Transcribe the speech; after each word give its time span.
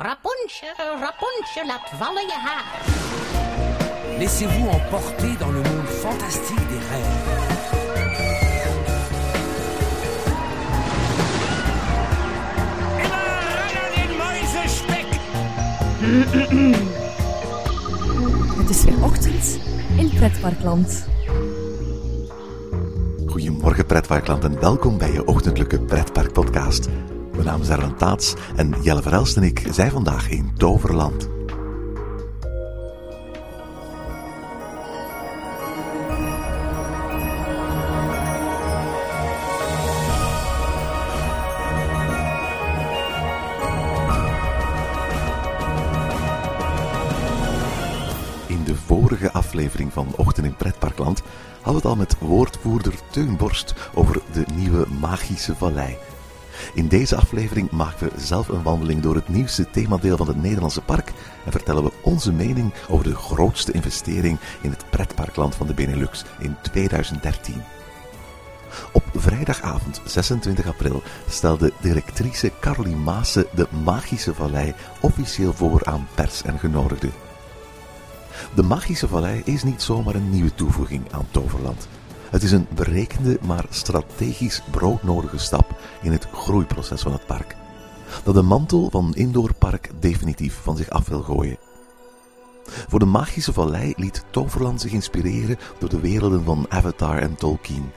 Rapunzel, 0.00 0.98
Rapunzel, 1.00 1.66
laat 1.66 1.90
vallen 1.98 2.22
je 2.22 2.32
haar. 2.32 2.64
Laissez-vous 4.18 4.68
emporter 4.68 5.36
dans 5.38 5.50
le 5.50 5.62
monde 5.62 5.88
fantastique 5.88 6.68
des 6.68 6.78
rêves. 6.90 7.16
Het 18.56 18.70
is 18.70 18.84
weer 18.84 19.04
ochtend 19.04 19.58
in 19.96 20.10
Pretparkland. 20.14 21.06
Goedemorgen 23.26 23.86
pretparkland 23.86 24.44
en 24.44 24.60
welkom 24.60 24.98
bij 24.98 25.12
je 25.12 25.26
ochtendelijke 25.26 25.80
pretparkpodcast. 25.80 26.88
Mijn 27.48 27.60
naam 27.60 27.68
is 27.70 27.76
Erwin 27.76 27.96
Taats 27.96 28.34
en 28.56 28.74
Jelle 28.82 29.02
Verelst 29.02 29.36
en 29.36 29.42
ik 29.42 29.66
zijn 29.70 29.90
vandaag 29.90 30.30
in 30.30 30.52
Toverland. 30.56 31.28
In 48.46 48.64
de 48.64 48.74
vorige 48.74 49.32
aflevering 49.32 49.92
van 49.92 50.12
Ochtend 50.16 50.46
in 50.46 50.56
Pretparkland 50.56 51.22
hadden 51.62 51.72
we 51.72 51.74
het 51.78 51.84
al 51.84 51.96
met 51.96 52.16
woordvoerder 52.18 52.94
Teun 53.10 53.36
Borst 53.36 53.74
over 53.94 54.20
de 54.32 54.44
nieuwe 54.54 54.86
Magische 55.00 55.54
Vallei. 55.54 55.96
In 56.74 56.88
deze 56.88 57.16
aflevering 57.16 57.70
maken 57.70 58.08
we 58.08 58.20
zelf 58.20 58.48
een 58.48 58.62
wandeling 58.62 59.02
door 59.02 59.14
het 59.14 59.28
nieuwste 59.28 59.70
themadeel 59.70 60.16
van 60.16 60.28
het 60.28 60.42
Nederlandse 60.42 60.80
park 60.80 61.12
en 61.44 61.52
vertellen 61.52 61.84
we 61.84 61.92
onze 62.02 62.32
mening 62.32 62.72
over 62.88 63.04
de 63.04 63.14
grootste 63.14 63.72
investering 63.72 64.38
in 64.60 64.70
het 64.70 64.84
pretparkland 64.90 65.54
van 65.54 65.66
de 65.66 65.74
Benelux 65.74 66.24
in 66.38 66.56
2013. 66.62 67.62
Op 68.92 69.04
vrijdagavond 69.14 70.00
26 70.04 70.66
april 70.66 71.02
stelde 71.28 71.72
directrice 71.80 72.52
Caroline 72.60 72.96
Maassen 72.96 73.46
de 73.54 73.66
Magische 73.84 74.34
Vallei 74.34 74.74
officieel 75.00 75.52
voor 75.52 75.84
aan 75.84 76.08
pers 76.14 76.42
en 76.42 76.58
genodigden. 76.58 77.12
De 78.54 78.62
Magische 78.62 79.08
Vallei 79.08 79.42
is 79.44 79.62
niet 79.62 79.82
zomaar 79.82 80.14
een 80.14 80.30
nieuwe 80.30 80.54
toevoeging 80.54 81.12
aan 81.12 81.26
Toverland. 81.30 81.88
Het 82.30 82.42
is 82.42 82.52
een 82.52 82.66
berekende, 82.74 83.38
maar 83.42 83.64
strategisch 83.70 84.62
broodnodige 84.70 85.38
stap 85.38 85.80
in 86.02 86.12
het 86.12 86.28
groeiproces 86.32 87.02
van 87.02 87.12
het 87.12 87.26
park. 87.26 87.56
Dat 88.24 88.34
de 88.34 88.42
mantel 88.42 88.90
van 88.90 89.14
indoorpark 89.14 89.90
definitief 90.00 90.60
van 90.62 90.76
zich 90.76 90.90
af 90.90 91.08
wil 91.08 91.22
gooien. 91.22 91.58
Voor 92.88 92.98
de 92.98 93.04
Magische 93.04 93.52
Vallei 93.52 93.92
liet 93.96 94.24
Toverland 94.30 94.80
zich 94.80 94.92
inspireren 94.92 95.58
door 95.78 95.88
de 95.88 96.00
werelden 96.00 96.44
van 96.44 96.66
Avatar 96.68 97.18
en 97.18 97.34
Tolkien. 97.34 97.90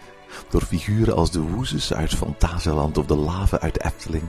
Door 0.49 0.61
figuren 0.61 1.16
als 1.16 1.31
de 1.31 1.41
Woezes 1.41 1.93
uit 1.93 2.13
Fantasieland 2.13 2.97
of 2.97 3.05
de 3.05 3.16
Lave 3.16 3.59
uit 3.59 3.83
Efteling. 3.83 4.23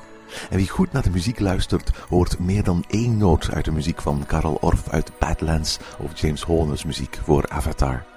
En 0.50 0.56
wie 0.56 0.68
goed 0.68 0.92
naar 0.92 1.02
de 1.02 1.10
muziek 1.10 1.40
luistert, 1.40 1.90
hoort 2.08 2.38
meer 2.38 2.62
dan 2.62 2.84
één 2.88 3.16
noot 3.16 3.50
uit 3.50 3.64
de 3.64 3.72
muziek 3.72 4.00
van 4.00 4.26
Karel 4.26 4.58
Orff 4.60 4.88
uit 4.88 5.12
Badlands 5.18 5.78
of 5.98 6.20
James 6.20 6.42
Horner's 6.42 6.84
muziek 6.84 7.20
voor 7.24 7.48
Avatar. 7.48 8.11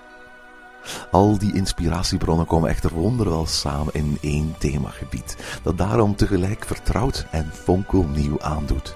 Al 1.12 1.38
die 1.38 1.54
inspiratiebronnen 1.54 2.46
komen 2.46 2.70
echter 2.70 2.94
wonderwel 2.94 3.46
samen 3.46 3.94
in 3.94 4.18
één 4.22 4.56
themagebied, 4.58 5.38
dat 5.64 5.78
daarom 5.78 6.16
tegelijk 6.16 6.66
vertrouwd 6.66 7.26
en 7.32 7.52
fonkelnieuw 7.54 8.42
aandoet. 8.42 8.96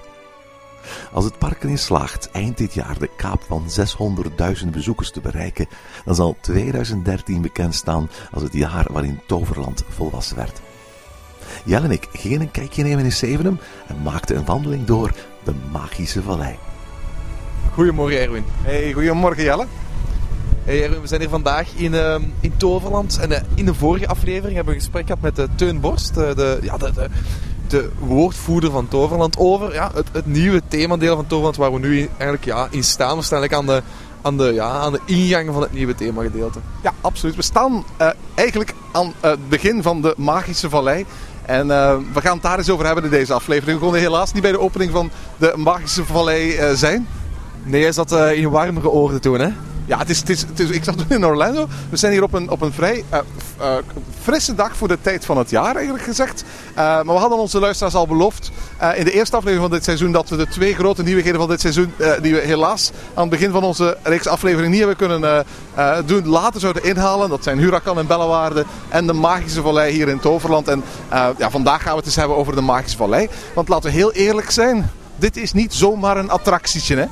Als 1.12 1.24
het 1.24 1.38
park 1.38 1.62
erin 1.62 1.78
slaagt 1.78 2.30
eind 2.30 2.58
dit 2.58 2.74
jaar 2.74 2.98
de 2.98 3.10
kaap 3.16 3.42
van 3.42 3.64
600.000 4.62 4.68
bezoekers 4.70 5.10
te 5.10 5.20
bereiken, 5.20 5.66
dan 6.04 6.14
zal 6.14 6.36
2013 6.40 7.42
bekend 7.42 7.74
staan 7.74 8.10
als 8.30 8.42
het 8.42 8.52
jaar 8.52 8.86
waarin 8.92 9.20
Toverland 9.26 9.84
volwassen 9.88 10.36
werd. 10.36 10.60
Jelle 11.64 11.84
en 11.84 11.90
ik 11.90 12.08
gingen 12.12 12.40
een 12.40 12.50
kijkje 12.50 12.82
nemen 12.82 13.04
in 13.04 13.12
Zevenum 13.12 13.58
en 13.86 14.02
maakten 14.02 14.36
een 14.36 14.44
wandeling 14.44 14.84
door 14.84 15.12
de 15.44 15.52
Magische 15.72 16.22
Vallei. 16.22 16.58
Goedemorgen 17.72 18.20
Erwin. 18.20 18.44
Hey, 18.62 18.92
goedemorgen 18.92 19.42
Jelle. 19.42 19.66
Hey 20.64 20.90
we 20.90 21.06
zijn 21.06 21.20
hier 21.20 21.30
vandaag 21.30 21.68
in, 21.74 21.94
ehm, 21.94 22.22
in 22.40 22.56
Toverland. 22.56 23.18
En 23.20 23.32
eh, 23.32 23.40
in 23.54 23.64
de 23.64 23.74
vorige 23.74 24.08
aflevering 24.08 24.54
hebben 24.54 24.74
we 24.74 24.78
een 24.78 24.84
gesprek 24.84 25.06
gehad 25.06 25.22
met 25.22 25.36
de 25.36 25.48
Teun 25.54 25.80
Borst, 25.80 26.16
eh, 26.16 26.34
de, 26.34 26.58
ja, 26.62 26.76
de, 26.76 26.92
de, 26.92 27.08
de 27.66 27.90
woordvoerder 27.98 28.70
van 28.70 28.88
Toverland, 28.88 29.38
over 29.38 29.72
ja, 29.72 29.90
het, 29.94 30.06
het 30.12 30.26
nieuwe 30.26 30.62
themadeel 30.68 31.16
van 31.16 31.26
Toverland 31.26 31.56
waar 31.56 31.72
we 31.72 31.78
nu 31.78 31.98
in, 31.98 32.08
eigenlijk 32.08 32.44
ja, 32.44 32.68
in 32.70 32.84
staan. 32.84 33.16
We 33.16 33.22
staan 33.22 33.38
eigenlijk 33.38 33.70
aan 33.70 33.76
de, 33.76 33.82
aan, 34.22 34.36
de, 34.36 34.54
ja, 34.54 34.68
aan 34.68 34.92
de 34.92 35.00
ingang 35.04 35.52
van 35.52 35.62
het 35.62 35.72
nieuwe 35.72 35.94
themagedeelte. 35.94 36.58
Ja, 36.82 36.92
absoluut. 37.00 37.36
We 37.36 37.42
staan 37.42 37.84
eigenlijk 38.34 38.74
aan 38.92 39.12
het 39.20 39.48
begin 39.48 39.82
van 39.82 40.02
de 40.02 40.14
Magische 40.16 40.68
Vallei. 40.68 41.06
En 41.42 41.66
we 42.12 42.20
gaan 42.20 42.32
het 42.32 42.42
daar 42.42 42.58
eens 42.58 42.70
over 42.70 42.86
hebben 42.86 43.04
in 43.04 43.10
deze 43.10 43.32
aflevering. 43.32 43.78
We 43.78 43.84
konden 43.84 44.00
helaas 44.00 44.32
niet 44.32 44.42
bij 44.42 44.52
de 44.52 44.60
opening 44.60 44.90
van 44.90 45.10
de 45.36 45.52
Magische 45.56 46.04
Vallei 46.04 46.58
zijn. 46.76 47.06
Nee, 47.62 47.82
hij 47.82 47.92
zat 47.92 48.12
eh, 48.12 48.32
in 48.32 48.50
warmere 48.50 48.90
oorden 48.90 49.20
toen, 49.20 49.40
hè? 49.40 49.48
Ja, 49.86 49.98
het 49.98 50.10
is, 50.10 50.18
het 50.18 50.60
is, 50.60 50.70
ik 50.70 50.84
zat 50.84 50.98
toen 50.98 51.06
in 51.08 51.26
Orlando. 51.26 51.68
We 51.90 51.96
zijn 51.96 52.12
hier 52.12 52.22
op 52.22 52.32
een, 52.32 52.50
op 52.50 52.60
een 52.60 52.72
vrij 52.72 53.04
eh, 53.08 53.18
eh, 53.58 53.74
frisse 54.22 54.54
dag 54.54 54.76
voor 54.76 54.88
de 54.88 54.98
tijd 55.00 55.24
van 55.24 55.38
het 55.38 55.50
jaar, 55.50 55.74
eigenlijk 55.74 56.04
gezegd. 56.04 56.44
Eh, 56.70 56.84
maar 56.84 57.04
we 57.04 57.12
hadden 57.12 57.38
onze 57.38 57.58
luisteraars 57.60 57.94
al 57.94 58.06
beloofd 58.06 58.50
in 58.96 59.04
de 59.04 59.12
eerste 59.12 59.36
aflevering 59.36 59.68
van 59.68 59.76
dit 59.76 59.84
seizoen 59.84 60.12
dat 60.12 60.28
we 60.28 60.36
de 60.36 60.48
twee 60.48 60.74
grote 60.74 61.02
nieuwigheden 61.02 61.40
van 61.40 61.48
dit 61.48 61.60
seizoen, 61.60 61.92
die 62.22 62.34
we 62.34 62.40
helaas 62.40 62.90
aan 63.14 63.20
het 63.20 63.30
begin 63.30 63.50
van 63.50 63.62
onze 63.62 63.96
reeks 64.02 64.26
aflevering 64.26 64.70
niet 64.70 64.78
hebben 64.78 64.96
kunnen 64.96 65.44
doen, 66.06 66.28
later 66.28 66.60
zouden 66.60 66.84
inhalen. 66.84 67.28
Dat 67.28 67.42
zijn 67.42 67.58
Huracan 67.58 67.98
en 67.98 68.06
Bellewaarde 68.06 68.64
en 68.88 69.06
de 69.06 69.12
Magische 69.12 69.62
Vallei 69.62 69.92
hier 69.92 70.08
in 70.08 70.20
Toverland. 70.20 70.68
En 70.68 70.82
ja, 71.38 71.50
vandaag 71.50 71.82
gaan 71.82 71.90
we 71.90 71.96
het 71.96 72.06
eens 72.06 72.16
hebben 72.16 72.36
over 72.36 72.54
de 72.54 72.60
Magische 72.60 72.96
Vallei. 72.96 73.28
Want 73.54 73.68
laten 73.68 73.90
we 73.90 73.96
heel 73.96 74.12
eerlijk 74.12 74.50
zijn, 74.50 74.90
dit 75.16 75.36
is 75.36 75.52
niet 75.52 75.74
zomaar 75.74 76.16
een 76.16 76.30
attractietje, 76.30 76.96
hè? 76.96 77.06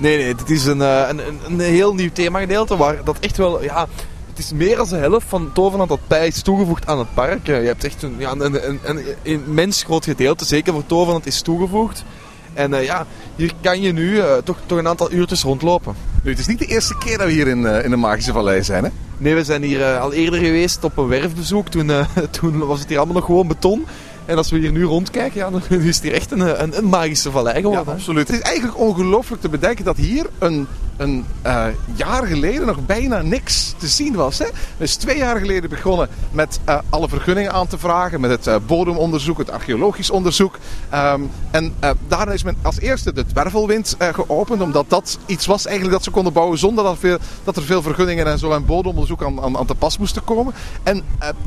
Nee, 0.00 0.16
nee, 0.16 0.34
dit 0.34 0.50
is 0.50 0.64
een, 0.64 0.82
eh, 0.82 1.08
een, 1.08 1.18
een, 1.26 1.38
een 1.46 1.60
heel 1.60 1.94
nieuw 1.94 2.10
themagedeelte 2.12 2.76
waar 2.76 3.04
dat 3.04 3.18
echt 3.20 3.36
wel, 3.36 3.62
ja, 3.62 3.88
het 4.28 4.38
is 4.38 4.52
meer 4.52 4.76
dan 4.76 4.88
de 4.88 4.96
helft 4.96 5.26
van 5.28 5.52
Toverland 5.52 5.88
dat 5.88 6.00
bij 6.06 6.26
is 6.26 6.42
toegevoegd 6.42 6.86
aan 6.86 6.98
het 6.98 7.14
park. 7.14 7.48
Eh, 7.48 7.60
Je 7.60 7.66
hebt 7.66 7.84
echt 7.84 8.02
een, 8.02 8.14
ja, 8.18 8.30
een, 8.30 8.68
een, 8.68 8.80
een, 8.82 9.04
immens 9.22 9.82
groot 9.82 10.04
gedeelte, 10.04 10.44
zeker 10.44 10.72
voor 10.72 10.86
Toverland, 10.86 11.26
is 11.26 11.40
toegevoegd. 11.40 12.04
En 12.52 12.74
eh, 12.74 12.84
ja, 12.84 13.06
hier 13.36 13.52
kan 13.60 13.80
je 13.80 13.92
nu 13.92 14.20
toch, 14.44 14.56
toch 14.66 14.78
een 14.78 14.88
aantal 14.88 15.12
uurtjes 15.12 15.42
rondlopen. 15.42 15.94
Nu, 16.22 16.30
het 16.30 16.40
is 16.40 16.46
niet 16.46 16.58
de 16.58 16.66
eerste 16.66 16.98
keer 16.98 17.18
dat 17.18 17.26
we 17.26 17.32
hier 17.32 17.48
in, 17.48 17.66
in 17.66 17.90
de 17.90 17.96
Magische 17.96 18.32
Vallei 18.32 18.62
zijn, 18.62 18.84
hè? 18.84 18.90
Nee, 19.18 19.34
we 19.34 19.44
zijn 19.44 19.62
hier 19.62 19.98
al 19.98 20.12
eerder 20.12 20.40
geweest 20.40 20.84
op 20.84 20.96
een 20.96 21.08
werfbezoek. 21.08 21.68
Toen, 21.68 21.90
toen 22.40 22.66
was 22.66 22.80
het 22.80 22.88
hier 22.88 22.98
allemaal 22.98 23.16
nog 23.16 23.24
gewoon 23.24 23.48
beton. 23.48 23.86
En 24.26 24.36
als 24.36 24.50
we 24.50 24.58
hier 24.58 24.72
nu 24.72 24.84
rondkijken, 24.84 25.38
ja, 25.40 25.50
dan 25.50 25.62
is 25.80 25.94
het 25.94 26.04
hier 26.04 26.12
echt 26.12 26.30
een, 26.30 26.62
een, 26.62 26.78
een 26.78 26.84
magische 26.84 27.30
vallei 27.30 27.54
Ja, 27.54 27.60
geworden. 27.60 27.86
hè. 27.86 27.92
absoluut. 27.92 28.28
Het 28.28 28.36
is 28.36 28.42
eigenlijk 28.42 28.78
ongelooflijk 28.78 29.42
te 29.42 29.48
bedenken 29.48 29.84
dat 29.84 29.96
hier 29.96 30.26
een, 30.38 30.66
een 31.00 31.24
eh, 31.42 31.64
jaar 31.94 32.26
geleden 32.26 32.66
nog 32.66 32.86
bijna 32.86 33.22
niks 33.22 33.74
te 33.78 33.86
zien 33.86 34.14
was. 34.14 34.38
Hè? 34.38 34.46
Is 34.76 34.96
twee 34.96 35.16
jaar 35.16 35.38
geleden 35.38 35.70
begonnen 35.70 36.08
met 36.30 36.60
eh, 36.64 36.78
alle 36.88 37.08
vergunningen 37.08 37.52
aan 37.52 37.66
te 37.66 37.78
vragen, 37.78 38.20
met 38.20 38.30
het 38.30 38.46
eh, 38.46 38.56
bodemonderzoek, 38.66 39.38
het 39.38 39.50
archeologisch 39.50 40.10
onderzoek. 40.10 40.58
Ehm, 40.90 41.20
en 41.50 41.74
daarna 42.08 42.32
is 42.32 42.42
men 42.42 42.56
als 42.62 42.80
eerste 42.80 43.12
de 43.12 43.26
dwervelwind 43.26 43.96
geopend, 43.98 44.62
omdat 44.62 44.84
dat 44.88 45.18
iets 45.26 45.46
was 45.46 45.66
eigenlijk 45.66 45.96
dat 45.96 46.04
ze 46.04 46.10
konden 46.10 46.32
bouwen 46.32 46.58
zonder 46.58 46.84
dat, 46.84 46.98
veel, 46.98 47.18
dat 47.44 47.56
er 47.56 47.62
veel 47.62 47.82
vergunningen 47.82 48.26
en 48.26 48.38
zo 48.38 48.50
en 48.52 48.66
bodemonderzoek 48.66 49.22
aan, 49.24 49.42
aan, 49.42 49.56
aan 49.56 49.66
te 49.66 49.74
pas 49.74 49.98
moesten 49.98 50.24
komen. 50.24 50.54
En 50.82 51.02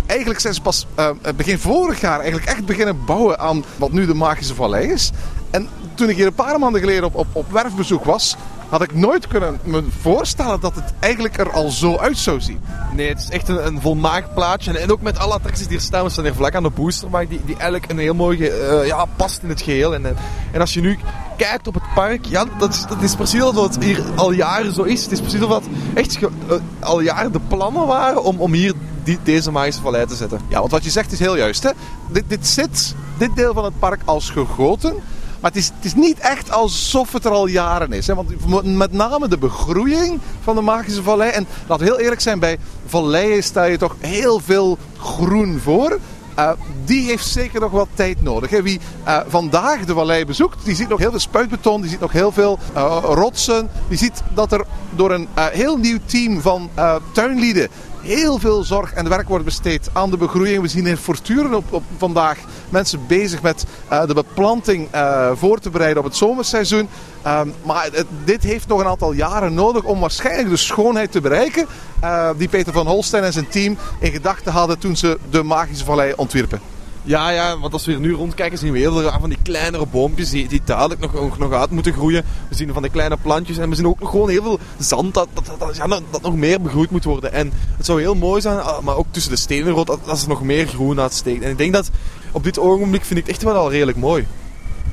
eigenlijk 0.06 0.40
zijn 0.40 0.53
ze 0.53 0.62
pas 0.62 0.88
begin 1.35 1.59
vorig 1.59 2.02
jaar 2.02 2.20
eigenlijk 2.20 2.46
echt 2.46 2.66
beginnen 2.66 3.06
bouwen 3.06 3.40
aan 3.40 3.64
wat 3.78 3.91
nu 3.91 4.06
de 4.06 4.14
Magische 4.14 4.56
Vallei 4.56 4.91
is. 4.91 5.12
En 5.50 5.68
toen 5.94 6.09
ik 6.09 6.16
hier 6.16 6.25
een 6.25 6.34
paar 6.34 6.59
maanden 6.59 6.81
geleden 6.81 7.03
op, 7.03 7.16
op, 7.16 7.28
op 7.31 7.52
werfbezoek 7.52 8.03
was, 8.03 8.35
had 8.73 8.81
ik 8.81 8.96
nooit 8.96 9.28
kunnen 9.28 9.59
me 9.64 9.84
voorstellen 10.02 10.59
dat 10.59 10.75
het 10.75 10.93
eigenlijk 10.99 11.37
er 11.37 11.52
al 11.52 11.70
zo 11.70 11.97
uit 11.97 12.17
zou 12.17 12.41
zien. 12.41 12.59
Nee, 12.96 13.08
het 13.08 13.20
is 13.20 13.29
echt 13.29 13.47
een, 13.47 13.66
een 13.66 13.81
volmaakt 13.81 14.34
plaatje. 14.34 14.72
En, 14.72 14.81
en 14.81 14.91
ook 14.91 15.02
met 15.02 15.17
alle 15.20 15.34
attracties 15.34 15.67
die 15.67 15.78
er 15.78 15.84
staan. 15.84 16.03
We 16.03 16.09
staan 16.09 16.23
hier 16.23 16.34
vlak 16.34 16.55
aan 16.55 16.64
de 16.64 16.70
boostermarkt, 16.70 17.29
die, 17.29 17.41
die 17.46 17.55
eigenlijk 17.55 17.91
een 17.91 17.97
heel 17.97 18.14
mooi 18.14 18.47
eh, 18.47 18.85
ja, 18.87 19.05
past 19.16 19.43
in 19.43 19.49
het 19.49 19.61
geheel. 19.61 19.93
En, 19.93 20.05
en, 20.05 20.16
en 20.52 20.59
als 20.61 20.73
je 20.73 20.81
nu 20.81 20.99
kijkt 21.37 21.67
op 21.67 21.73
het 21.73 21.84
park, 21.96 22.25
ja, 22.25 22.46
dat 22.59 22.73
is, 22.73 22.85
dat 22.87 23.02
is 23.02 23.16
precies 23.16 23.41
alsof 23.41 23.75
het 23.75 23.84
hier 23.84 24.02
al 24.16 24.31
jaren 24.31 24.73
zo 24.73 24.81
is. 24.84 25.03
Het 25.03 25.11
is 25.11 25.19
precies 25.19 25.41
alsof 25.41 25.64
het 25.64 25.73
echt 25.93 26.16
ge- 26.17 26.29
eh, 26.49 26.55
al 26.79 26.99
jaren 26.99 27.31
de 27.31 27.41
plannen 27.47 27.87
waren 27.87 28.23
om, 28.23 28.40
om 28.40 28.53
hier 28.53 28.73
die, 29.03 29.19
deze 29.23 29.52
magische 29.52 29.81
vallei 29.81 30.05
te 30.05 30.16
zetten. 30.16 30.40
Ja, 30.47 30.59
want 30.59 30.72
wat 30.72 30.84
je 30.84 30.90
zegt 30.90 31.11
is 31.11 31.19
heel 31.19 31.37
juist. 31.37 31.64
Hè? 31.64 31.69
Dit, 32.11 32.23
dit 32.28 32.47
zit, 32.47 32.96
dit 33.17 33.35
deel 33.35 33.53
van 33.53 33.64
het 33.64 33.79
park, 33.79 34.02
als 34.05 34.29
gegoten. 34.29 34.93
Maar 35.43 35.51
het 35.51 35.61
is, 35.61 35.72
het 35.75 35.85
is 35.85 35.95
niet 35.95 36.19
echt 36.19 36.51
alsof 36.51 37.13
het 37.13 37.25
er 37.25 37.31
al 37.31 37.47
jaren 37.47 37.91
is. 37.91 38.07
Hè? 38.07 38.16
Want 38.16 38.66
met 38.78 38.91
name 38.91 39.28
de 39.28 39.37
begroeiing 39.37 40.19
van 40.43 40.55
de 40.55 40.61
Magische 40.61 41.03
Vallei. 41.03 41.31
En 41.31 41.47
laten 41.67 41.85
we 41.85 41.91
heel 41.91 42.01
eerlijk 42.01 42.22
zijn, 42.22 42.40
bij 42.40 42.57
valleien 42.85 43.43
stel 43.43 43.66
je 43.66 43.78
toch 43.78 43.95
heel 43.99 44.40
veel 44.40 44.78
groen 44.97 45.59
voor. 45.59 45.99
eh, 46.35 46.51
die 46.85 47.05
heeft 47.05 47.28
zeker 47.28 47.59
nog 47.59 47.72
wat 47.72 47.87
tijd 47.93 48.22
nodig. 48.22 48.49
Hè. 48.49 48.61
Wie 48.61 48.79
eh, 49.03 49.19
vandaag 49.28 49.85
de 49.85 49.93
vallei 49.93 50.25
bezoekt, 50.25 50.66
die 50.66 50.75
ziet 50.75 50.90
nog 50.90 50.99
heel 50.99 51.09
veel 51.09 51.19
spuitbeton, 51.19 51.81
die 51.81 51.90
ziet 51.90 51.99
nog 51.99 52.11
heel 52.11 52.31
veel 52.31 52.59
eh, 52.73 52.97
rotsen. 53.01 53.69
Die 53.87 53.97
ziet 53.97 54.23
dat 54.34 54.51
er 54.51 54.66
door 54.95 55.11
een 55.11 55.28
heel 55.35 55.78
nieuw 55.78 55.99
team 56.05 56.41
van 56.41 56.69
tuinlieden 57.11 57.67
heel 58.03 58.40
veel 58.40 58.64
zorg 58.64 58.94
en 58.94 59.09
werk 59.09 59.28
wordt 59.28 59.46
besteed 59.46 59.90
aan 59.94 60.09
de 60.09 60.17
begroeiing. 60.17 60.61
We 60.61 60.67
zien 60.67 60.85
hier 60.85 60.97
voortdurend 60.97 61.55
op, 61.55 61.73
op 61.73 61.84
vandaag 61.97 62.38
mensen 62.70 63.08
bezig 63.08 63.41
met 63.41 63.66
eh, 63.88 64.05
de 64.05 64.14
beplanting 64.14 64.88
eh, 64.91 65.32
voor 65.35 65.59
te 65.59 65.70
bereiden 65.70 66.03
op 66.03 66.09
het 66.09 66.17
zomerseizoen. 66.17 66.90
Ehm, 67.22 67.47
maar 67.64 67.90
dit 68.23 68.44
heeft 68.44 68.67
nog 68.67 68.79
een 68.79 68.88
aantal 68.88 69.11
jaren 69.11 69.53
nodig 69.53 69.84
om 69.84 70.00
waarschijnlijk 70.00 70.50
de 70.50 70.58
schoonheid 70.58 71.11
te 71.11 71.22
bereiken 71.22 71.66
eh, 72.00 72.29
die 72.38 72.47
Peter 72.47 72.73
van 72.73 72.88
Holstein 72.88 73.23
en 73.23 73.34
zijn 73.34 73.50
team 73.50 73.78
in 74.00 74.11
gedachten 74.11 74.52
hadden 74.52 74.79
toen 74.79 74.96
ze 74.96 75.17
de 75.29 75.44
Magische 75.44 75.85
Vallei 75.85 76.14
ontwierpen. 76.16 76.72
Ja, 77.05 77.29
ja, 77.29 77.59
want 77.59 77.73
als 77.73 77.85
we 77.85 77.91
hier 77.91 78.00
nu 78.00 78.14
rondkijken 78.14 78.58
zien 78.58 78.72
we 78.72 78.79
heel 78.79 78.94
veel 78.94 79.11
van 79.20 79.29
die 79.29 79.38
kleinere 79.44 79.85
boompjes 79.85 80.29
die, 80.29 80.47
die 80.47 80.61
dadelijk 80.66 81.02
nog, 81.02 81.38
nog, 81.38 81.52
uit 81.52 81.72
moeten 81.72 81.94
groeien. 81.94 82.23
We 82.50 82.55
zien 82.55 82.73
van 82.73 82.82
die 82.82 82.91
kleine 82.91 83.17
plantjes 83.22 83.58
en 83.58 83.70
we 83.70 83.76
zien 83.76 83.88
ook 83.88 84.00
nog 84.00 84.09
gewoon 84.09 84.29
heel 84.29 84.44
veel 84.44 84.59
zand 84.78 85.14
dat, 85.14 85.28
dat, 85.34 85.78
dat, 86.11 86.22
nog 86.22 86.35
meer 86.35 86.61
begroeid 86.61 86.90
moet 86.90 87.03
worden. 87.03 87.34
En 87.34 87.52
het 87.78 87.85
zou 87.85 88.02
heel 88.02 88.16
mooi 88.16 88.41
zijn, 88.41 88.61
ah, 88.61 88.79
maar 88.79 88.96
ook 88.96 89.05
tussen 89.11 89.32
de 89.32 89.38
stenen 89.38 89.73
rood, 89.73 89.88
dat, 89.88 90.00
dat 90.05 90.22
er 90.22 90.28
nog 90.28 90.44
meer 90.44 90.67
groen 90.67 91.00
uitsteekt. 91.00 91.44
En 91.44 91.50
ik 91.50 91.58
denk 91.58 91.73
dat 91.73 91.90
op 92.32 92.44
dit 92.44 92.59
ogenblik 92.59 93.05
vind 93.05 93.20
ik 93.20 93.26
het 93.26 93.35
echt 93.35 93.44
wel 93.44 93.55
al 93.55 93.72
redelijk 93.72 93.97
mooi. 93.97 94.28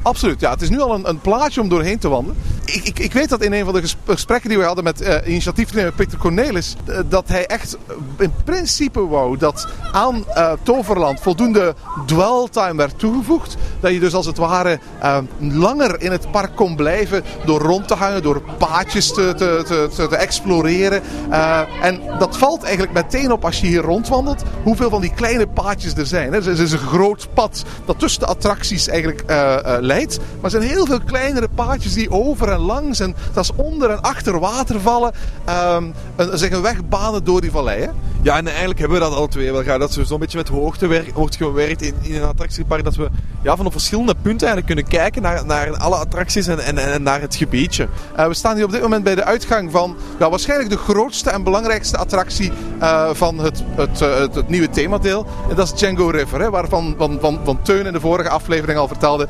Absoluut, 0.02 0.40
ja. 0.40 0.50
Het 0.50 0.62
is 0.62 0.70
nu 0.70 0.80
al 0.80 0.94
een, 0.94 1.08
een 1.08 1.20
plaatje 1.20 1.60
om 1.60 1.68
doorheen 1.68 1.98
te 1.98 2.08
wandelen. 2.08 2.36
Ik, 2.72 2.84
ik, 2.84 2.98
ik 2.98 3.12
weet 3.12 3.28
dat 3.28 3.42
in 3.42 3.52
een 3.52 3.64
van 3.64 3.74
de 3.74 3.80
ges- 3.80 3.96
gesprekken 4.06 4.48
die 4.48 4.58
we 4.58 4.64
hadden 4.64 4.84
met 4.84 5.00
eh 5.00 5.28
initiatiefnemer 5.28 5.92
Peter 5.92 6.18
Cornelis, 6.18 6.76
eh, 6.86 6.98
dat 7.08 7.28
hij 7.28 7.46
echt 7.46 7.76
in 8.18 8.32
principe 8.44 9.06
wou 9.06 9.36
dat 9.36 9.66
aan 9.92 10.24
eh, 10.28 10.52
Toverland 10.62 11.20
voldoende 11.20 11.74
dweltime 12.06 12.74
werd 12.74 12.98
toegevoegd. 12.98 13.56
Dat 13.80 13.92
je 13.92 14.00
dus 14.00 14.14
als 14.14 14.26
het 14.26 14.36
ware 14.36 14.78
langer 15.38 16.00
in 16.00 16.10
het 16.10 16.30
park 16.30 16.56
kon 16.56 16.76
blijven 16.76 17.22
door 17.44 17.60
rond 17.60 17.88
te 17.88 17.94
hangen, 17.94 18.22
door 18.22 18.42
paadjes 18.58 19.12
te, 19.12 19.34
te, 19.36 19.62
te, 19.66 20.06
te, 20.08 20.16
exploreren. 20.16 21.02
En 21.82 22.00
dat 22.18 22.36
valt 22.36 22.62
eigenlijk 22.62 22.92
meteen 22.92 23.32
op 23.32 23.44
als 23.44 23.60
je 23.60 23.66
hier 23.66 23.82
rondwandelt, 23.82 24.42
hoeveel 24.62 24.90
van 24.90 25.00
die 25.00 25.14
kleine 25.14 25.46
paadjes 25.46 25.94
er 25.94 26.06
zijn. 26.06 26.34
Er 26.34 26.60
is 26.60 26.72
een 26.72 26.78
groot 26.78 27.28
pad 27.34 27.64
dat 27.84 27.98
tussen 27.98 28.20
de 28.20 28.26
attracties 28.26 28.88
eigenlijk 28.88 29.24
leidt. 29.80 30.18
Maar 30.18 30.44
er 30.44 30.50
zijn 30.50 30.62
heel 30.62 30.86
veel 30.86 31.00
kleinere 31.00 31.48
paadjes 31.54 31.92
die 31.92 32.10
over 32.10 32.48
en 32.48 32.59
langs 32.60 33.00
en 33.00 33.14
zelfs 33.32 33.50
onder 33.56 33.90
en 33.90 34.00
achter 34.00 34.38
water 34.38 34.80
vallen. 34.80 35.12
ehm, 35.44 35.84
een, 36.16 36.38
zeg 36.38 36.50
een 36.50 36.62
weg 36.62 36.88
banen 36.88 37.24
door 37.24 37.40
die 37.40 37.50
vallei. 37.50 37.80
Hè? 37.80 37.88
Ja, 38.22 38.36
en 38.36 38.46
eigenlijk 38.46 38.78
hebben 38.78 38.98
we 38.98 39.04
dat 39.04 39.14
alle 39.14 39.28
twee 39.28 39.52
wel 39.52 39.62
graag. 39.62 39.78
Dat 39.78 39.94
we 39.94 40.04
zo'n 40.04 40.18
beetje 40.18 40.38
met 40.38 40.48
hoogte 40.48 41.04
wordt 41.14 41.36
gewerkt 41.36 41.82
in, 41.82 41.94
in 42.00 42.14
een 42.14 42.28
attractiepark. 42.28 42.84
Dat 42.84 42.96
we 42.96 43.08
ja, 43.42 43.56
van 43.56 43.66
op 43.66 43.72
verschillende 43.72 44.14
punten 44.14 44.48
eigenlijk 44.48 44.66
kunnen 44.66 45.00
kijken 45.00 45.22
naar, 45.22 45.46
naar 45.46 45.76
alle 45.76 45.96
attracties 45.96 46.46
en, 46.46 46.58
en, 46.58 46.92
en 46.92 47.02
naar 47.02 47.20
het 47.20 47.36
gebiedje. 47.36 47.88
Eh, 48.16 48.26
we 48.26 48.34
staan 48.34 48.54
hier 48.54 48.64
op 48.64 48.70
dit 48.70 48.82
moment 48.82 49.04
bij 49.04 49.14
de 49.14 49.24
uitgang 49.24 49.70
van 49.70 49.96
ja, 50.18 50.30
waarschijnlijk 50.30 50.70
de 50.70 50.76
grootste 50.76 51.30
en 51.30 51.42
belangrijkste 51.42 51.96
attractie 51.96 52.52
eh, 52.78 53.10
van 53.12 53.38
het, 53.38 53.64
het, 53.74 54.00
eh, 54.00 54.14
het, 54.14 54.34
het 54.34 54.48
nieuwe 54.48 54.70
themadeel. 54.70 55.26
En 55.50 55.56
dat 55.56 55.66
is 55.66 55.78
Django 55.78 56.08
River, 56.08 56.40
hè, 56.40 56.50
waarvan 56.50 56.94
van, 56.98 57.18
van, 57.20 57.40
van 57.44 57.62
Teun 57.62 57.86
in 57.86 57.92
de 57.92 58.00
vorige 58.00 58.28
aflevering 58.28 58.78
al 58.78 58.88
vertelde. 58.88 59.28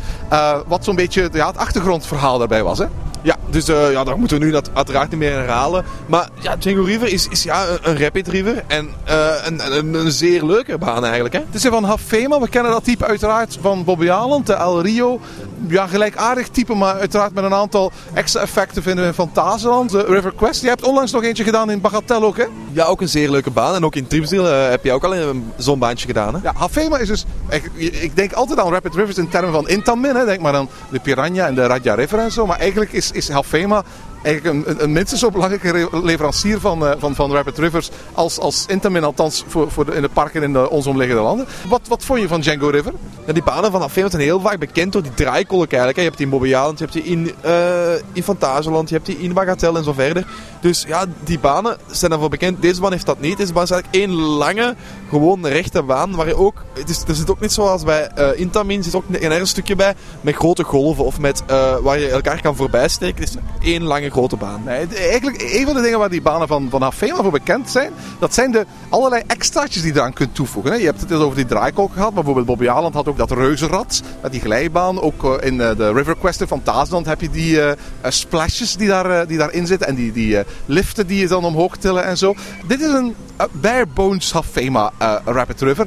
wat 0.66 0.84
zo'n 0.84 0.96
beetje 0.96 1.28
ja, 1.32 1.46
het 1.46 1.56
achtergrondverhaal 1.56 2.38
daarbij 2.38 2.62
was. 2.62 2.78
Hè? 2.78 2.86
Ja, 3.22 3.36
dus 3.50 3.68
eh, 3.68 3.92
ja, 3.92 4.04
daar 4.04 4.18
moeten 4.18 4.38
we 4.38 4.44
nu 4.44 4.50
dat 4.50 4.70
uiteraard 4.74 5.10
niet 5.10 5.18
meer 5.18 5.32
herhalen. 5.32 5.84
Maar 6.06 6.28
ja, 6.40 6.56
Django 6.56 6.82
River 6.82 7.08
is, 7.08 7.26
is 7.28 7.42
ja, 7.42 7.64
een, 7.82 7.98
rapid 7.98 8.28
river. 8.28 8.64
En 8.66 8.88
eh, 9.04 9.28
een, 9.44 9.76
een, 9.78 9.94
een 9.94 10.10
zeer 10.12 10.44
leuke 10.44 10.78
baan 10.78 11.04
eigenlijk. 11.04 11.34
Hè? 11.34 11.40
Het 11.50 11.54
is 11.54 11.66
van 11.70 11.84
Hafema. 11.84 12.40
We 12.40 12.48
kennen 12.48 12.72
dat 12.72 12.84
type 12.84 13.06
uiteraard 13.06 13.58
van 13.60 13.84
Bobby 13.84 14.10
Aland, 14.10 14.46
de 14.46 14.52
El 14.54 14.80
Rio. 14.82 15.20
Ja, 15.68 15.86
gelijkaardig 15.86 16.48
type, 16.48 16.74
maar 16.74 16.94
uiteraard 16.98 17.34
met 17.34 17.44
een 17.44 17.54
aantal 17.54 17.92
extra 18.14 18.40
effecten 18.40 18.82
vinden 18.82 19.02
we 19.02 19.08
in 19.08 19.14
Fantasieland. 19.16 19.90
De 19.90 20.04
River 20.08 20.32
Quest. 20.36 20.62
Je 20.62 20.68
hebt 20.68 20.82
onlangs 20.84 21.12
nog 21.12 21.22
eentje 21.24 21.44
gedaan 21.44 21.70
in 21.70 21.80
Bagatelle 21.80 22.24
ook, 22.26 22.36
hè? 22.36 22.44
Ja, 22.72 22.84
ook 22.84 23.00
een 23.00 23.08
zeer 23.08 23.30
leuke 23.30 23.50
baan. 23.50 23.74
En 23.74 23.84
ook 23.84 23.94
in 23.94 24.06
Tripsdale 24.06 24.50
eh, 24.50 24.68
heb 24.70 24.84
je 24.84 24.92
ook 24.92 25.04
al 25.04 25.14
een- 25.16 25.52
zo'n 25.56 25.78
baantje 25.78 26.06
gedaan. 26.06 26.34
Hè? 26.34 26.40
Ja, 26.42 26.52
Hafema 26.56 26.98
is 26.98 27.08
dus... 27.08 27.24
Ik, 27.48 27.70
ik 27.76 28.16
denk 28.16 28.32
altijd 28.32 28.58
aan 28.58 28.72
Rapid 28.72 28.94
Rivers 28.94 29.16
in 29.18 29.28
termen 29.28 29.52
van 29.52 29.68
Intamin. 29.68 30.14
Hè. 30.16 30.24
Denk 30.24 30.40
maar 30.40 30.54
aan 30.54 30.68
de 30.90 30.98
Piranha 31.00 31.46
en 31.46 31.54
de 31.54 31.66
Raja 31.66 31.94
River 31.94 32.18
en 32.18 32.32
zo. 32.32 32.46
Maar 32.46 32.58
eigenlijk 32.58 32.92
is, 32.92 33.09
is 33.12 33.30
Hafema 33.30 33.84
eigenlijk 34.22 34.80
een, 34.80 34.92
minstens 34.92 35.20
zo 35.20 35.30
belangrijke 35.30 35.88
leverancier 36.02 36.60
van, 36.60 36.86
eh, 36.86 36.92
van, 36.98 37.14
van 37.14 37.32
Rapid 37.32 37.58
Rivers 37.58 37.90
als, 38.12 38.38
als 38.38 38.64
Intamin. 38.66 39.04
Althans 39.04 39.44
voor, 39.46 39.70
voor 39.70 39.84
de, 39.84 39.92
in 39.92 40.02
de 40.02 40.08
parken 40.08 40.42
in 40.42 40.52
de 40.52 40.70
ons 40.70 40.86
omliggende 40.86 41.22
landen. 41.22 41.46
Wat, 41.68 41.80
wat 41.88 42.04
vond 42.04 42.20
je 42.20 42.28
van 42.28 42.40
Django 42.40 42.68
River? 42.68 42.92
Die 43.32 43.42
banen 43.42 43.70
van 43.70 43.82
Afema 43.82 44.10
zijn 44.10 44.22
heel 44.22 44.40
vaak 44.40 44.58
bekend 44.58 44.92
door 44.92 45.02
die 45.02 45.14
draaikolk 45.14 45.68
eigenlijk. 45.68 45.96
Je 45.96 46.04
hebt 46.04 46.16
die 46.16 46.26
in 46.26 46.32
Bobby 46.32 46.48
Island, 46.48 46.78
je 46.78 46.84
hebt 46.84 46.96
die 46.96 47.04
in, 47.04 47.32
eh 47.40 47.94
in 48.12 48.22
Fantasieland, 48.22 48.88
je 48.88 48.94
hebt 48.94 49.06
die 49.06 49.18
in 49.18 49.32
Bagatelle 49.32 49.78
en 49.78 49.84
zo 49.84 49.92
verder. 49.92 50.26
Dus 50.60 50.84
ja, 50.88 51.04
die 51.24 51.38
banen 51.38 51.76
zijn 51.90 52.10
daarvoor 52.10 52.28
bekend. 52.28 52.62
Deze 52.62 52.80
baan 52.80 52.92
heeft 52.92 53.06
dat 53.06 53.20
niet. 53.20 53.36
Deze 53.36 53.52
baan 53.52 53.62
is 53.62 53.70
eigenlijk 53.70 54.04
één 54.04 54.20
lange, 54.20 54.74
gewoon 55.08 55.46
rechte 55.46 55.82
baan. 55.82 56.14
Waar 56.14 56.26
je 56.26 56.36
ook, 56.36 56.64
het 56.72 56.88
is, 56.88 57.02
er 57.08 57.14
zit 57.14 57.30
ook 57.30 57.40
niet 57.40 57.52
zoals 57.52 57.84
bij 57.84 58.08
eh 58.14 58.40
Intamin, 58.40 58.82
zit 58.82 58.94
ook 58.94 59.04
een 59.10 59.32
erg 59.32 59.48
stukje 59.48 59.76
bij 59.76 59.94
met 60.20 60.34
grote 60.34 60.64
golven 60.64 61.04
of 61.04 61.18
met, 61.18 61.42
eh, 61.46 61.76
waar 61.76 61.98
je 61.98 62.08
elkaar 62.08 62.40
kan 62.40 62.56
voorbijsteken. 62.56 63.24
Het 63.24 63.28
is 63.28 63.68
één 63.72 63.82
lange 63.82 64.09
grote 64.10 64.36
baan. 64.36 64.62
Nee, 64.64 64.86
eigenlijk 64.86 65.42
een 65.42 65.64
van 65.64 65.74
de 65.74 65.82
dingen 65.82 65.98
waar 65.98 66.10
die 66.10 66.22
banen 66.22 66.48
van, 66.48 66.66
van 66.70 66.82
Hafema 66.82 67.22
voor 67.22 67.30
bekend 67.30 67.70
zijn, 67.70 67.92
dat 68.18 68.34
zijn 68.34 68.50
de 68.50 68.66
allerlei 68.88 69.22
extraatjes 69.26 69.82
die 69.82 69.92
je 69.92 69.98
eraan 69.98 70.12
kunt 70.12 70.34
toevoegen. 70.34 70.78
Je 70.78 70.84
hebt 70.84 71.00
het 71.00 71.12
al 71.12 71.22
over 71.22 71.36
die 71.36 71.46
draaikolk 71.46 71.92
gehad, 71.92 72.14
maar 72.14 72.24
bijvoorbeeld 72.24 72.46
Bobby 72.46 72.68
Aland 72.68 72.94
had 72.94 73.08
ook 73.08 73.16
dat 73.16 73.30
reuzenrad 73.30 74.02
met 74.22 74.32
die 74.32 74.40
glijbaan. 74.40 75.00
Ook 75.00 75.24
eh, 75.24 75.48
in 75.48 75.60
eh, 75.60 75.76
de 75.76 75.92
River 75.92 76.16
Quest 76.16 76.40
in 76.40 76.46
Fantasieland 76.46 77.06
heb 77.06 77.20
je 77.20 77.30
die 77.30 77.62
eh, 77.62 77.76
splashes 78.08 78.76
die, 78.76 78.88
daar, 78.88 79.26
die 79.26 79.38
daarin 79.38 79.66
zitten 79.66 79.88
en 79.88 79.94
die, 79.94 80.12
die 80.12 80.38
liften 80.66 81.06
die 81.06 81.20
je 81.20 81.28
dan 81.28 81.44
omhoog 81.44 81.76
tillen 81.76 82.04
en 82.04 82.18
zo. 82.18 82.34
Dit 82.66 82.80
is 82.80 82.92
een 82.92 83.14
bare 83.50 83.86
bones 83.86 84.32
Hafema 84.32 84.92
Rapid 85.24 85.60
River. 85.60 85.86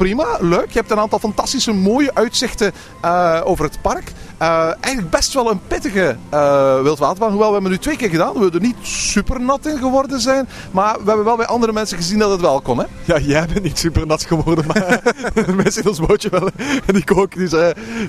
Prima, 0.00 0.36
leuk. 0.40 0.70
Je 0.70 0.78
hebt 0.78 0.90
een 0.90 0.98
aantal 0.98 1.18
fantastische 1.18 1.72
mooie 1.72 2.14
uitzichten 2.14 2.72
eh, 3.00 3.40
over 3.44 3.64
het 3.64 3.80
park. 3.82 4.12
Eh, 4.38 4.64
eigenlijk 4.80 5.10
best 5.10 5.34
wel 5.34 5.50
een 5.50 5.60
pittige 5.66 6.16
eh, 6.28 6.82
wildwaterbaan. 6.82 7.30
Hoewel 7.30 7.46
we 7.46 7.52
hebben 7.52 7.70
nu 7.70 7.78
twee 7.78 7.96
keer 7.96 8.08
gedaan. 8.08 8.38
We 8.38 8.50
er 8.52 8.60
niet 8.60 8.76
super 8.82 9.40
nat 9.40 9.66
in 9.66 9.78
geworden 9.78 10.20
zijn. 10.20 10.48
Maar 10.70 10.92
we 10.92 11.06
hebben 11.06 11.24
wel 11.24 11.36
bij 11.36 11.46
andere 11.46 11.72
mensen 11.72 11.96
gezien 11.96 12.18
dat 12.18 12.30
het 12.30 12.40
wel 12.40 12.60
kon. 12.60 12.78
Hè? 12.78 12.84
Ja, 13.04 13.18
jij 13.18 13.46
bent 13.46 13.62
niet 13.62 13.78
super 13.78 14.06
nat 14.06 14.24
geworden, 14.24 14.66
maar 14.66 15.00
de 15.34 15.52
mensen 15.52 15.82
in 15.82 15.88
ons 15.88 16.00
bootje 16.00 16.28
wel. 16.30 16.48
En 16.86 16.94
ik 16.94 17.16
ook. 17.16 17.34
Dus, 17.34 17.50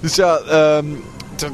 dus 0.01 0.15
ja, 0.15 0.37
ehm, 0.37 0.85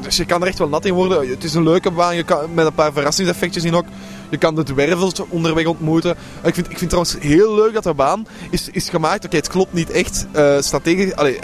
dus 0.00 0.16
je 0.16 0.24
kan 0.24 0.40
er 0.40 0.48
echt 0.48 0.58
wel 0.58 0.68
nat 0.68 0.84
in 0.84 0.94
worden. 0.94 1.28
Het 1.28 1.44
is 1.44 1.54
een 1.54 1.62
leuke 1.62 1.90
baan, 1.90 2.16
je 2.16 2.22
kan 2.22 2.54
met 2.54 2.66
een 2.66 2.74
paar 2.74 2.92
verrassingseffectjes 2.92 3.64
in 3.64 3.74
ook. 3.74 3.86
Je 4.30 4.36
kan 4.38 4.54
de 4.54 4.62
dwervels 4.62 5.12
onderweg 5.28 5.66
ontmoeten. 5.66 6.16
Ik 6.44 6.54
vind, 6.54 6.70
ik 6.70 6.78
vind 6.78 6.90
trouwens 6.90 7.16
heel 7.20 7.54
leuk 7.54 7.72
dat 7.74 7.82
de 7.82 7.94
baan 7.94 8.26
is, 8.50 8.68
is 8.72 8.88
gemaakt. 8.88 9.24
Oké, 9.24 9.36
het 9.36 9.48
klopt 9.48 9.72
niet 9.72 9.90
echt 9.90 10.26
eh 10.32 10.56
strategisch, 10.60 11.14
allee, 11.14 11.38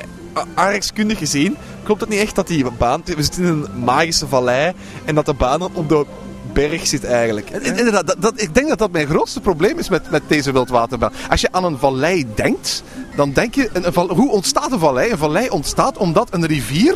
aardrijkskundig 0.55 1.19
gezien. 1.19 1.57
Klopt 1.83 2.01
het 2.01 2.11
niet 2.11 2.21
echt 2.21 2.35
dat 2.35 2.47
die 2.47 2.71
baan... 2.79 3.03
We 3.05 3.23
zitten 3.23 3.43
in 3.43 3.49
een 3.49 3.85
magische 3.85 4.27
vallei 4.29 4.73
en 5.05 5.15
dat 5.15 5.27
de 5.27 5.35
baan 5.35 5.63
op 5.63 5.89
de 5.89 6.07
berg 6.53 6.87
zit 6.87 7.05
eigenlijk. 7.05 7.51
In- 7.51 7.63
Inderdaad, 7.77 8.17
dat, 8.19 8.41
ik 8.43 8.55
denk 8.55 8.69
dat 8.69 8.79
dat 8.79 8.91
mijn 8.91 9.07
grootste 9.07 9.41
probleem 9.41 9.79
is 9.79 9.89
met, 9.89 10.11
met 10.11 10.23
deze 10.27 10.53
wildwaterbaan. 10.53 11.13
Als 11.31 11.41
je 11.41 11.49
aan 11.53 11.65
een 11.65 11.79
vallei 11.79 12.27
denkt, 12.35 12.83
dan 13.17 13.33
denk 13.33 13.55
je... 13.55 13.71
Een, 13.73 14.09
hoe 14.09 14.31
ontstaat 14.31 14.73
een 14.73 14.79
vallei? 14.79 15.11
Een 15.11 15.19
vallei 15.19 15.49
ontstaat 15.49 15.97
omdat 15.99 16.29
een 16.35 16.47
rivier 16.47 16.95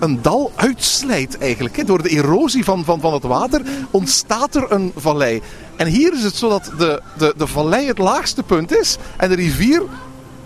een 0.00 0.22
dal 0.22 0.52
uitslijt 0.54 1.38
eigenlijk. 1.38 1.76
Hè. 1.76 1.84
Door 1.84 2.02
de 2.02 2.08
erosie 2.08 2.64
van, 2.64 2.84
van, 2.84 3.00
van 3.00 3.12
het 3.12 3.22
water 3.22 3.62
ontstaat 3.90 4.54
er 4.54 4.72
een 4.72 4.92
vallei. 4.96 5.42
En 5.76 5.86
hier 5.86 6.12
is 6.14 6.22
het 6.22 6.36
zo 6.36 6.48
dat 6.48 6.72
de, 6.78 7.02
de, 7.18 7.34
de 7.36 7.46
vallei 7.46 7.86
het 7.86 7.98
laagste 7.98 8.42
punt 8.42 8.76
is 8.76 8.96
en 9.16 9.28
de 9.28 9.34
rivier 9.34 9.82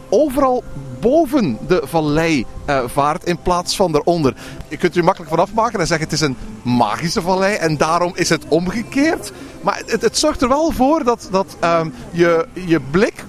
overal 0.09 0.65
boven 1.01 1.59
de 1.67 1.83
vallei 1.85 2.47
eh, 2.65 2.83
vaart 2.87 3.25
in 3.25 3.39
plaats 3.43 3.77
van 3.77 3.95
eronder. 3.95 4.35
Je 4.69 4.77
kunt 4.77 4.97
er 4.97 5.05
makkelijk 5.05 5.31
vanaf 5.31 5.53
maken 5.53 5.81
en 5.81 5.87
zeggen 5.87 6.07
het 6.07 6.15
is 6.15 6.21
een 6.21 6.37
magische 6.63 7.23
vallei 7.23 7.55
en 7.55 7.77
daarom 7.77 8.13
is 8.15 8.29
het 8.29 8.45
omgekeerd. 8.49 9.33
Maar 9.61 9.83
het, 9.87 10.03
het 10.03 10.19
zorgt 10.19 10.43
er 10.43 10.49
wel 10.49 10.71
voor 10.71 11.05
dat, 11.05 11.29
dat 11.31 11.57
ehm, 11.61 11.89
je, 12.11 12.47
je 12.67 12.81
blik 12.91 13.25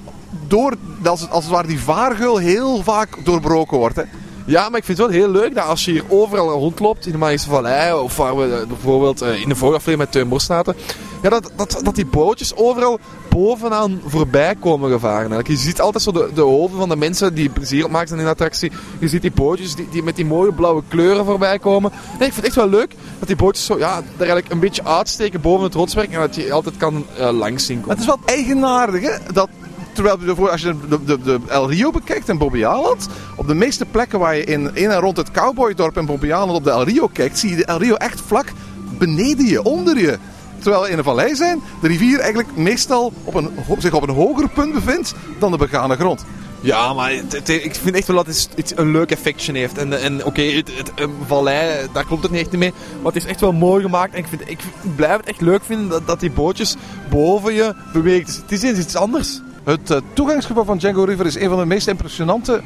door, 0.47 0.73
als 1.03 1.21
het, 1.21 1.31
als 1.31 1.47
die 1.65 1.79
vaargeul 1.79 2.37
heel 2.37 2.83
vaak 2.83 3.25
doorbroken 3.25 3.77
wordt. 3.77 3.95
Hè. 3.95 4.03
Ja, 4.45 4.69
maar 4.69 4.79
ik 4.79 4.85
vind 4.85 4.97
het 4.97 5.07
wel 5.07 5.15
heel 5.15 5.29
leuk 5.29 5.55
dat 5.55 5.65
als 5.65 5.85
je 5.85 5.91
hier 5.91 6.03
overal 6.07 6.49
rondloopt 6.49 7.05
in 7.05 7.11
de 7.11 7.17
Magische 7.17 7.49
Vallei, 7.49 7.93
of 7.93 8.17
waar 8.17 8.37
we 8.37 8.55
eh, 8.55 8.67
bijvoorbeeld 8.67 9.21
eh, 9.21 9.41
in 9.41 9.49
de 9.49 9.55
vorige 9.55 9.77
aflevering 9.77 9.97
met 9.97 10.11
Teun 10.11 10.29
Bos 10.29 10.45
zaten, 10.45 10.75
ja, 11.21 11.29
dat, 11.29 11.51
dat, 11.55 11.79
dat 11.83 11.95
die 11.95 12.05
bootjes 12.05 12.55
overal 12.55 12.99
bovenaan 13.29 14.01
voorbij 14.05 14.55
komen 14.55 14.91
gevaren. 14.91 15.43
Je 15.47 15.55
ziet 15.55 15.81
altijd 15.81 16.03
zo 16.03 16.11
de, 16.11 16.29
de 16.33 16.41
hoofden 16.41 16.79
van 16.79 16.89
de 16.89 16.95
mensen 16.95 17.33
die 17.33 17.49
plezier 17.49 17.85
opmaken 17.85 18.17
in 18.17 18.23
de 18.23 18.29
attractie. 18.29 18.71
Je 18.99 19.07
ziet 19.07 19.21
die 19.21 19.31
bootjes 19.31 19.75
die, 19.75 19.87
die 19.91 20.03
met 20.03 20.15
die 20.15 20.25
mooie 20.25 20.51
blauwe 20.53 20.83
kleuren 20.87 21.25
voorbij 21.25 21.59
komen. 21.59 21.91
Nee, 21.91 22.27
ik 22.27 22.33
vind 22.33 22.35
het 22.35 22.45
echt 22.45 22.55
wel 22.55 22.69
leuk 22.69 22.95
dat 23.19 23.27
die 23.27 23.37
bootjes 23.37 23.65
zo, 23.65 23.77
ja, 23.77 23.95
daar 23.95 24.03
eigenlijk 24.17 24.51
een 24.51 24.59
beetje 24.59 24.85
uitsteken 24.85 25.41
boven 25.41 25.63
het 25.63 25.73
rotswerk 25.73 26.11
en 26.11 26.19
dat 26.19 26.35
je 26.35 26.51
altijd 26.51 26.77
kan 26.77 27.05
eh, 27.17 27.29
langs 27.31 27.65
zien 27.65 27.81
komen. 27.81 27.91
het 27.91 27.99
is 27.99 28.05
wel 28.05 28.19
eigenaardig 28.25 29.01
hè, 29.01 29.33
dat 29.33 29.49
terwijl 29.95 30.49
als 30.49 30.61
je 30.61 30.75
de, 30.89 31.03
de, 31.03 31.21
de 31.21 31.39
El 31.47 31.69
Rio 31.69 31.91
bekijkt 31.91 32.29
en 32.29 32.37
Bobbejaanland, 32.37 33.07
op 33.35 33.47
de 33.47 33.53
meeste 33.53 33.85
plekken 33.85 34.19
waar 34.19 34.35
je 34.35 34.43
in, 34.43 34.69
in 34.73 34.91
en 34.91 34.99
rond 34.99 35.17
het 35.17 35.31
cowboydorp 35.31 35.97
en 35.97 36.05
Bobbejaanland 36.05 36.57
op 36.57 36.63
de 36.63 36.69
El 36.69 36.83
Rio 36.83 37.07
kijkt, 37.07 37.39
zie 37.39 37.49
je 37.49 37.55
de 37.55 37.65
El 37.65 37.77
Rio 37.77 37.95
echt 37.95 38.21
vlak 38.25 38.51
beneden 38.97 39.45
je, 39.45 39.63
onder 39.63 39.97
je. 39.97 40.17
Terwijl 40.59 40.83
we 40.83 40.89
in 40.89 40.97
een 40.97 41.03
vallei 41.03 41.35
zijn, 41.35 41.61
de 41.81 41.87
rivier 41.87 42.19
eigenlijk 42.19 42.55
meestal 42.55 43.13
op 43.23 43.33
een, 43.33 43.49
zich 43.77 43.93
op 43.93 44.07
een 44.07 44.15
hoger 44.15 44.49
punt 44.49 44.73
bevindt 44.73 45.13
dan 45.39 45.51
de 45.51 45.57
begane 45.57 45.95
grond. 45.95 46.25
Ja, 46.65 46.93
maar 46.93 47.13
ik 47.45 47.75
vind 47.75 47.95
echt 47.95 48.07
wel 48.07 48.15
dat 48.15 48.47
het 48.55 48.73
een 48.75 48.91
leuk 48.91 49.11
effectje 49.11 49.57
heeft. 49.57 49.77
En, 49.77 50.01
en 50.01 50.25
oké, 50.25 50.41
het, 50.41 50.71
een 50.95 51.13
vallei, 51.25 51.87
daar 51.93 52.05
klopt 52.05 52.23
het 52.23 52.31
niet 52.31 52.41
echt 52.41 52.51
mee. 52.51 52.73
Maar 53.01 53.13
het 53.13 53.23
is 53.23 53.29
echt 53.29 53.41
wel 53.41 53.51
mooi 53.51 53.83
gemaakt. 53.83 54.13
En 54.13 54.19
ik, 54.19 54.27
vind, 54.27 54.49
ik 54.49 54.59
blijf 54.95 55.17
het 55.17 55.25
echt 55.25 55.41
leuk 55.41 55.63
vinden 55.63 55.89
dat, 55.89 56.07
dat 56.07 56.19
die 56.19 56.31
bootjes 56.31 56.75
boven 57.09 57.53
je 57.53 57.75
bewegen. 57.93 58.25
Dus 58.25 58.61
het 58.61 58.63
is 58.63 58.79
iets 58.79 58.95
anders. 58.95 59.41
Het 59.65 59.91
eh, 59.91 59.97
toegangsgebouw 60.13 60.63
van 60.63 60.77
Django 60.77 61.03
River 61.03 61.25
is 61.25 61.35
een 61.35 61.49
van 61.49 61.59
de 61.59 61.65
meest 61.65 61.87
impressionante 61.87 62.61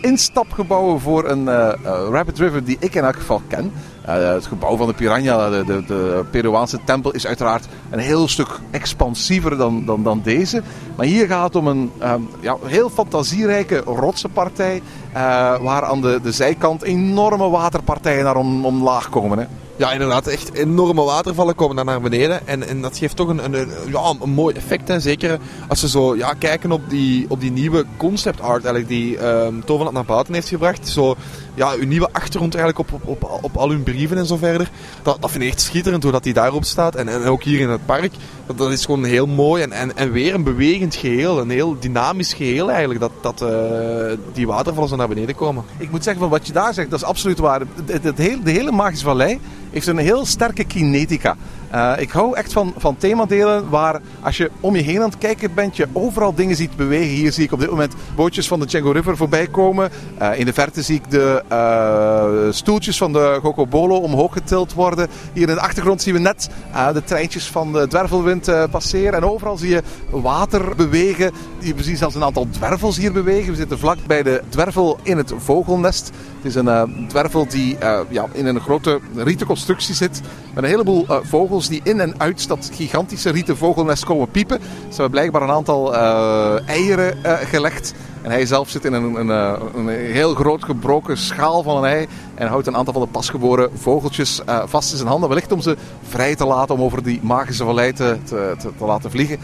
instapgebouwen 0.00 1.00
voor 1.00 1.28
een 1.28 1.48
eh, 1.48 1.72
Rapid 2.10 2.38
River 2.38 2.64
die 2.64 2.76
ik 2.80 2.94
in 2.94 3.04
elk 3.04 3.16
geval 3.16 3.42
ken. 3.48 3.72
Het 4.02 4.46
gebouw 4.46 4.76
van 4.76 4.86
de 4.86 4.94
Piranha, 4.94 5.50
de, 5.50 5.64
de, 5.64 5.84
de 5.86 6.24
Peruaanse 6.30 6.78
tempel, 6.84 7.10
is 7.10 7.26
uiteraard 7.26 7.68
een 7.90 7.98
heel 7.98 8.28
stuk 8.28 8.48
expansiever 8.70 9.56
dan, 9.56 9.84
dan, 9.84 10.02
dan 10.02 10.20
deze. 10.22 10.62
Maar 10.96 11.06
hier 11.06 11.26
gaat 11.26 11.44
het 11.44 11.56
om 11.56 11.66
een 11.66 11.90
ehm, 11.98 12.20
ja, 12.40 12.56
heel 12.64 12.90
fantasierijke 12.90 13.78
rotsenpartij, 13.78 14.82
eh, 15.12 15.22
waar 15.62 15.84
aan 15.84 16.00
de, 16.00 16.20
de 16.22 16.32
zijkant 16.32 16.82
enorme 16.82 17.48
waterpartijen 17.48 18.24
naar 18.24 18.36
om, 18.36 18.64
omlaag 18.64 19.08
komen. 19.08 19.38
Hè. 19.38 19.44
Ja, 19.76 19.92
inderdaad. 19.92 20.26
Echt 20.26 20.52
enorme 20.52 21.02
watervallen 21.02 21.54
komen 21.54 21.76
daar 21.76 21.84
naar 21.84 22.00
beneden. 22.00 22.46
En, 22.46 22.68
en 22.68 22.82
dat 22.82 22.98
geeft 22.98 23.16
toch 23.16 23.28
een, 23.28 23.54
een, 23.54 23.68
ja, 23.90 24.14
een 24.20 24.30
mooi 24.30 24.54
effect. 24.54 24.88
Hè. 24.88 25.00
Zeker 25.00 25.38
als 25.68 25.80
ze 25.80 25.88
zo 25.88 26.16
ja, 26.16 26.32
kijken 26.32 26.72
op 26.72 26.90
die, 26.90 27.26
op 27.28 27.40
die 27.40 27.52
nieuwe 27.52 27.84
concept 27.96 28.40
art 28.40 28.64
eigenlijk, 28.64 28.88
die 28.88 29.18
Toverland 29.64 29.92
naar 29.96 30.04
buiten 30.04 30.34
heeft 30.34 30.48
gebracht. 30.48 30.88
Zo, 30.88 31.16
ja, 31.54 31.72
uw 31.78 31.86
nieuwe 31.86 32.08
achtergrond 32.12 32.54
eigenlijk 32.54 32.92
op, 32.92 33.00
op, 33.02 33.22
op, 33.22 33.38
op 33.42 33.56
al 33.56 33.70
hun 33.70 33.82
brieven 33.82 34.16
en 34.16 34.26
zo 34.26 34.36
verder. 34.36 34.70
Dat, 35.02 35.16
dat 35.20 35.30
vind 35.30 35.42
ik 35.42 35.48
echt 35.50 35.60
schitterend 35.60 36.02
hoe 36.02 36.12
dat 36.12 36.22
die 36.22 36.32
daarop 36.32 36.64
staat. 36.64 36.94
En, 36.94 37.08
en 37.08 37.24
ook 37.24 37.42
hier 37.42 37.60
in 37.60 37.68
het 37.68 37.86
park. 37.86 38.12
Dat, 38.46 38.58
dat 38.58 38.70
is 38.70 38.84
gewoon 38.84 39.04
heel 39.04 39.26
mooi. 39.26 39.62
En, 39.62 39.72
en, 39.72 39.96
en 39.96 40.12
weer 40.12 40.34
een 40.34 40.42
bewegend 40.44 40.94
geheel. 40.94 41.40
Een 41.40 41.50
heel 41.50 41.76
dynamisch 41.80 42.34
geheel 42.34 42.70
eigenlijk. 42.70 43.00
Dat, 43.00 43.12
dat 43.20 43.42
eh, 43.42 44.18
die 44.32 44.46
watervallen 44.46 44.88
zo 44.88 44.96
naar 44.96 45.08
beneden 45.08 45.34
komen. 45.34 45.64
Ik 45.78 45.90
moet 45.90 46.02
zeggen, 46.02 46.22
van 46.22 46.30
wat 46.30 46.46
je 46.46 46.52
daar 46.52 46.74
zegt, 46.74 46.90
dat 46.90 46.98
is 47.00 47.06
absoluut 47.06 47.38
waar. 47.38 47.60
Het, 47.86 48.02
het, 48.04 48.18
heel- 48.18 48.42
de 48.42 48.50
hele 48.50 48.72
Magische 48.72 49.04
Vallei 49.04 49.38
heeft 49.70 49.86
een 49.86 49.98
heel 49.98 50.26
sterke 50.26 50.64
kinetica. 50.64 51.36
Eh, 51.72 51.92
ik 51.96 52.10
hou 52.10 52.36
echt 52.36 52.52
van, 52.52 52.74
van 52.76 52.96
themadelen 52.96 53.68
waar 53.68 54.00
als 54.20 54.36
je 54.36 54.50
om 54.60 54.76
je 54.76 54.82
heen 54.82 55.02
aan 55.02 55.08
het 55.08 55.18
kijken 55.18 55.54
bent, 55.54 55.76
je 55.76 55.88
overal 55.92 56.34
dingen 56.34 56.56
ziet 56.56 56.76
bewegen. 56.76 57.14
Hier 57.14 57.32
zie 57.32 57.44
ik 57.44 57.52
op 57.52 57.60
dit 57.60 57.70
moment 57.70 57.94
bootjes 58.16 58.48
van 58.48 58.60
de 58.60 58.66
Django 58.66 58.90
River 58.90 59.16
voorbij 59.16 59.46
komen. 59.46 59.90
Eh, 60.18 60.38
in 60.38 60.44
de 60.44 60.52
verte 60.52 60.82
zie 60.82 60.96
ik 60.96 61.10
de 61.10 61.42
eh, 61.48 62.52
stoeltjes 62.52 62.96
van 62.96 63.12
de 63.12 63.38
Gokobolo 63.42 63.96
omhoog 63.96 64.32
getild 64.32 64.72
worden. 64.72 65.08
Hier 65.32 65.48
in 65.48 65.54
de 65.54 65.60
achtergrond 65.60 66.02
zien 66.02 66.14
we 66.14 66.20
net 66.20 66.48
de 66.92 67.04
treintjes 67.04 67.46
van 67.46 67.72
de 67.72 67.86
dwervelwind 67.86 68.50
passeren. 68.70 69.14
En 69.14 69.24
overal 69.24 69.56
zie 69.56 69.70
je 69.70 69.82
water 70.10 70.76
bewegen. 70.76 71.32
Je 71.58 71.74
ziet 71.76 71.98
zelfs 71.98 72.14
een 72.14 72.24
aantal 72.24 72.46
dwervels 72.50 72.96
hier 72.96 73.12
bewegen. 73.12 73.50
We 73.50 73.56
zitten 73.56 73.78
vlak 73.78 73.98
bij 74.06 74.22
de 74.22 74.42
dwervel 74.48 74.98
in 75.02 75.16
het 75.16 75.32
vogelnest. 75.36 76.10
Het 76.36 76.44
is 76.44 76.54
een 76.54 77.06
dwervel 77.08 77.46
die 77.48 77.76
ja, 78.08 78.26
in 78.32 78.46
een 78.46 78.60
grote 78.60 79.00
rieten 79.14 79.46
constructie 79.46 79.94
zit. 79.94 80.20
Met 80.54 80.64
een 80.64 80.70
heleboel 80.70 81.06
eh, 81.08 81.16
vogels 81.62 81.84
die 81.84 81.92
in 81.92 82.00
en 82.00 82.14
uit 82.20 82.48
dat 82.48 82.70
gigantische 82.72 83.30
rieten 83.30 83.56
vogelnest 83.56 84.04
komen 84.04 84.30
piepen. 84.30 84.60
Ze 84.60 85.00
hebben 85.00 85.10
blijkbaar 85.10 85.42
een 85.42 85.50
aantal 85.50 85.94
eh, 85.94 86.68
eieren 86.68 87.24
eh, 87.24 87.34
gelegd. 87.34 87.94
En 88.22 88.30
hij 88.30 88.46
zelf 88.46 88.68
zit 88.68 88.84
in 88.84 88.92
een, 88.92 89.14
een, 89.14 89.30
eh, 89.30 89.60
een 89.74 89.88
heel 89.88 90.34
groot 90.34 90.64
gebroken 90.64 91.16
schaal 91.16 91.62
van 91.62 91.76
een 91.76 91.84
ei. 91.84 92.06
En 92.34 92.48
houdt 92.48 92.66
een 92.66 92.76
aantal 92.76 92.92
van 92.92 93.02
de 93.02 93.08
pasgeboren 93.08 93.70
vogeltjes 93.74 94.40
vast 94.64 94.90
in 94.90 94.96
zijn 94.96 95.08
handen. 95.08 95.28
Wellicht 95.28 95.52
om 95.52 95.60
ze 95.60 95.76
vrij 96.08 96.34
te 96.34 96.46
laten 96.46 96.74
om 96.74 96.82
over 96.82 97.02
die 97.02 97.20
magische 97.22 97.64
vallei 97.64 97.92
te, 97.92 98.18
te, 98.24 98.54
te, 98.58 98.70
te 98.78 98.84
laten 98.84 99.10
vliegen. 99.10 99.38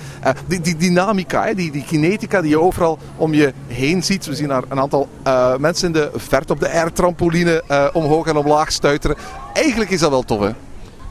Die, 0.46 0.60
die 0.60 0.76
dynamica, 0.76 1.54
die, 1.54 1.70
die 1.70 1.84
kinetica 1.84 2.40
die 2.40 2.50
je 2.50 2.60
overal 2.60 2.98
om 3.16 3.34
je 3.34 3.52
heen 3.66 4.02
ziet. 4.02 4.26
We 4.26 4.34
zien 4.34 4.48
daar 4.48 4.62
een 4.68 4.80
aantal 4.80 5.08
mensen 5.58 5.86
in 5.86 5.92
de 5.92 6.10
verte 6.14 6.52
op 6.52 6.60
de 6.60 6.70
air-trampoline 6.70 7.62
omhoog 7.92 8.26
en 8.26 8.36
omlaag 8.36 8.72
stuiteren. 8.72 9.16
Eigenlijk 9.52 9.90
is 9.90 10.00
dat 10.00 10.10
wel 10.10 10.22
tof, 10.22 10.40
hè? 10.40 10.50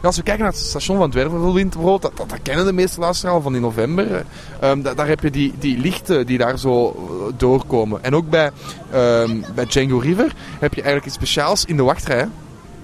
Als 0.07 0.15
we 0.17 0.23
kijken 0.23 0.43
naar 0.43 0.53
het 0.53 0.61
station 0.61 0.97
van 0.97 1.09
Dwervelwind 1.09 1.73
dat, 1.73 2.01
dat, 2.01 2.11
dat 2.15 2.39
kennen 2.43 2.65
de 2.65 2.73
meeste 2.73 2.99
luisteraars 2.99 3.35
al 3.35 3.41
van 3.41 3.55
in 3.55 3.61
november. 3.61 4.25
Ehm, 4.59 4.81
da- 4.81 4.93
daar 4.93 5.07
heb 5.07 5.19
je 5.19 5.31
die, 5.31 5.53
die 5.59 5.77
lichten 5.77 6.25
die 6.25 6.37
daar 6.37 6.59
zo 6.59 6.87
eh, 6.87 7.33
doorkomen. 7.37 8.03
En 8.03 8.15
ook 8.15 8.29
bij, 8.29 8.51
ehm, 8.91 9.41
bij 9.55 9.65
Django 9.65 9.97
River 9.97 10.33
heb 10.59 10.73
je 10.73 10.81
eigenlijk 10.81 11.05
iets 11.05 11.15
speciaals 11.15 11.65
in 11.65 11.77
de 11.77 11.83
wachtrij. 11.83 12.27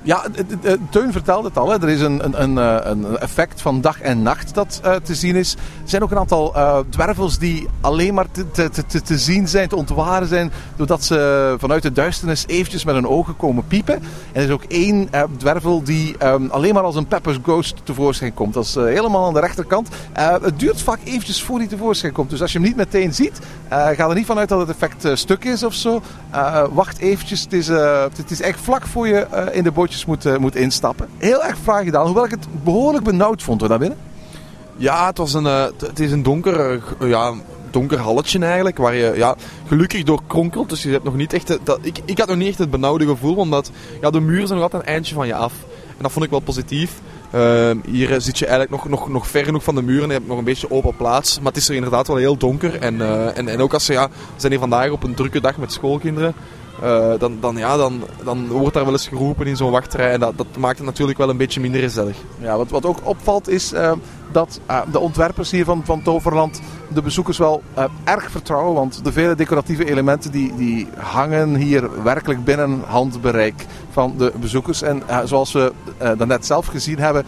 Ja, 0.06 0.24
Teun 0.90 1.12
vertelde 1.12 1.48
het 1.48 1.58
al. 1.58 1.70
Hè. 1.70 1.82
Er 1.82 1.90
is 1.90 2.02
een, 2.02 2.26
een, 2.26 2.42
een, 2.42 3.06
eh, 3.06 3.22
effect 3.22 3.62
van 3.62 3.82
dag 3.82 4.02
en 4.02 4.22
nacht 4.22 4.54
dat 4.54 4.80
eh, 4.84 4.96
te 4.96 5.16
zien 5.16 5.36
is. 5.36 5.54
Er 5.54 5.90
zijn 5.90 6.04
ook 6.04 6.12
een 6.12 6.18
aantal 6.18 6.56
eh, 6.56 6.78
dwervels 6.90 7.38
die 7.38 7.68
alleen 7.82 8.14
maar 8.14 8.26
te, 8.32 8.70
te, 8.70 9.02
te, 9.02 9.18
zien 9.18 9.48
zijn, 9.48 9.68
te 9.68 9.76
ontwaren 9.76 10.28
zijn. 10.28 10.52
Doordat 10.76 11.04
ze 11.04 11.56
vanuit 11.60 11.82
de 11.82 11.92
duisternis 11.92 12.48
eventjes 12.48 12.84
met 12.84 12.96
hun 12.96 13.08
ogen 13.08 13.36
komen 13.36 13.68
piepen. 13.68 13.96
En 13.96 14.04
er 14.32 14.44
is 14.44 14.50
ook 14.50 14.64
één 14.64 15.10
dwervel 15.38 15.84
die 15.84 16.18
ehm, 16.18 16.48
alleen 16.50 16.74
maar 16.74 16.84
als 16.84 16.96
een 16.96 17.08
Pepper's 17.08 17.40
Ghost 17.44 17.76
tevoorschijn 17.84 18.34
komt. 18.34 18.54
Dat 18.54 18.66
is 18.66 18.76
helemaal 18.76 19.26
aan 19.26 19.34
de 19.34 19.40
rechterkant. 19.40 19.90
Het 20.14 20.60
duurt 20.60 20.82
vaak 20.82 21.00
eventjes 21.04 21.44
voor 21.44 21.58
hij 21.58 21.68
tevoorschijn 21.68 22.14
komt. 22.14 22.30
Dus 22.30 22.42
als 22.42 22.52
je 22.52 22.58
hem 22.58 22.68
niet 22.68 22.78
meteen 22.78 23.14
ziet, 23.14 23.40
ga 23.70 24.10
er 24.10 24.16
niet 24.16 24.26
vanuit 24.26 24.50
dat 24.50 24.60
het 24.60 24.70
effect 24.70 25.20
stuk 25.20 25.44
is 25.44 25.64
of 25.64 25.74
zo. 25.74 26.02
Wacht 26.72 26.98
eventjes. 26.98 27.42
Het 27.44 27.54
is, 27.54 27.68
het 27.68 28.32
is 28.32 28.42
echt 28.42 28.60
vlak 28.60 28.88
voor 28.88 29.08
je 29.08 29.28
in 29.52 29.64
de 29.64 29.72
moet, 30.06 30.26
eh, 30.26 30.38
moet 30.38 30.56
instappen. 30.56 31.08
Heel 31.18 31.44
erg 31.44 31.58
fraai 31.58 31.86
gedaan. 31.86 32.06
Hoewel 32.06 32.26
ik 32.26 32.32
het 32.32 32.48
behoorlijk 32.64 33.04
benauwd 33.04 33.44
vond 33.44 33.60
hoor, 33.60 33.70
daar 33.70 33.80
binnen. 33.80 33.98
Ja, 34.78 35.08
het, 35.08 35.18
was 35.18 35.34
een, 35.34 35.46
eh, 35.46 35.66
het 35.78 36.00
is 36.00 36.12
een 36.12 36.24
donker, 36.24 36.82
eh, 37.00 37.10
ja, 37.10 37.34
donker 37.72 38.00
halletje 38.00 38.40
eigenlijk, 38.40 38.78
waar 38.78 38.96
je 38.96 39.14
ja, 39.16 39.36
gelukkig 39.68 40.04
door 40.04 40.22
kronkelt. 40.28 40.70
Dus 40.70 40.84
je 40.84 40.90
hebt 40.90 41.04
nog 41.04 41.16
niet 41.16 41.34
echt... 41.34 41.58
Dat, 41.64 41.80
ik, 41.82 42.00
ik 42.06 42.18
had 42.18 42.28
nog 42.28 42.38
niet 42.38 42.48
echt 42.48 42.58
het 42.58 42.72
benauwde 42.72 43.06
gevoel, 43.06 43.36
omdat 43.36 43.72
ja, 44.02 44.10
de 44.10 44.20
muren 44.20 44.48
zijn 44.48 44.60
nog 44.60 44.72
altijd 44.72 44.84
een 44.84 44.94
eindje 44.94 45.16
van 45.16 45.28
je 45.28 45.36
af. 45.36 45.54
En 45.98 46.04
dat 46.04 46.12
vond 46.12 46.26
ik 46.26 46.32
wel 46.32 46.40
positief. 46.40 47.02
Ehm, 47.32 47.78
hier 47.86 48.22
zit 48.22 48.40
je 48.40 48.46
eigenlijk 48.46 48.84
nog, 48.84 48.90
nog, 48.90 49.10
nog 49.10 49.28
ver 49.28 49.46
genoeg 49.46 49.64
van 49.64 49.76
de 49.76 49.82
muren 49.82 50.04
en 50.04 50.08
je 50.08 50.14
hebt 50.14 50.28
nog 50.28 50.38
een 50.38 50.44
beetje 50.44 50.72
open 50.72 50.96
plaats. 50.96 51.38
Maar 51.38 51.52
het 51.52 51.62
is 51.62 51.70
er 51.70 51.76
inderdaad 51.76 52.08
wel 52.08 52.18
heel 52.18 52.38
donker. 52.38 52.80
En, 52.80 53.02
en, 53.36 53.48
en 53.48 53.60
ook 53.60 53.74
als 53.74 53.86
ze, 53.86 53.94
ja, 53.94 54.08
we 54.08 54.14
zijn 54.36 54.52
hier 54.52 54.62
vandaag 54.62 54.90
op 54.90 55.04
een 55.04 55.14
drukke 55.14 55.42
dag 55.42 55.58
met 55.58 55.72
schoolkinderen. 55.72 56.36
Eh, 56.84 57.20
dan, 57.20 57.38
dan, 57.40 57.58
ja, 57.58 57.78
dan, 57.78 58.04
dan 58.24 58.48
wordt 58.48 58.74
daar 58.74 58.84
wel 58.84 58.94
eens 58.94 59.08
geroepen 59.08 59.48
in 59.48 59.56
zo'n 59.56 59.72
wachtrij. 59.72 60.12
En 60.12 60.20
dat, 60.20 60.38
dat 60.38 60.48
maakt 60.58 60.78
het 60.78 60.86
natuurlijk 60.86 61.18
wel 61.18 61.30
een 61.30 61.38
beetje 61.38 61.60
minder 61.60 61.82
gezellig. 61.82 62.18
Ja, 62.40 62.58
wat, 62.58 62.70
wat 62.70 62.86
ook 62.86 62.98
opvalt 63.04 63.50
is 63.50 63.74
eh, 63.74 63.92
dat 64.32 64.60
eh, 64.66 64.82
de 64.92 65.00
ontwerpers 65.00 65.52
hier 65.52 65.66
van, 65.66 65.82
van 65.86 66.02
Toverland 66.02 66.62
de 66.94 67.02
bezoekers 67.02 67.38
wel 67.38 67.62
erg 68.04 68.32
vertrouwen. 68.32 68.74
Want 68.74 69.04
de 69.04 69.12
vele 69.12 69.36
decoratieve 69.36 69.90
elementen 69.90 70.32
die, 70.32 70.56
die 70.56 70.88
hangen 70.98 71.56
hier 71.56 72.04
werkelijk 72.04 72.44
binnen 72.44 72.82
handbereik 72.86 73.66
van 73.92 74.14
de 74.18 74.32
bezoekers. 74.40 74.82
En 74.82 75.04
zoals 75.26 75.52
we 75.52 75.72
daarnet 75.98 76.46
zelf 76.46 76.66
gezien 76.66 77.00
hebben, 77.00 77.26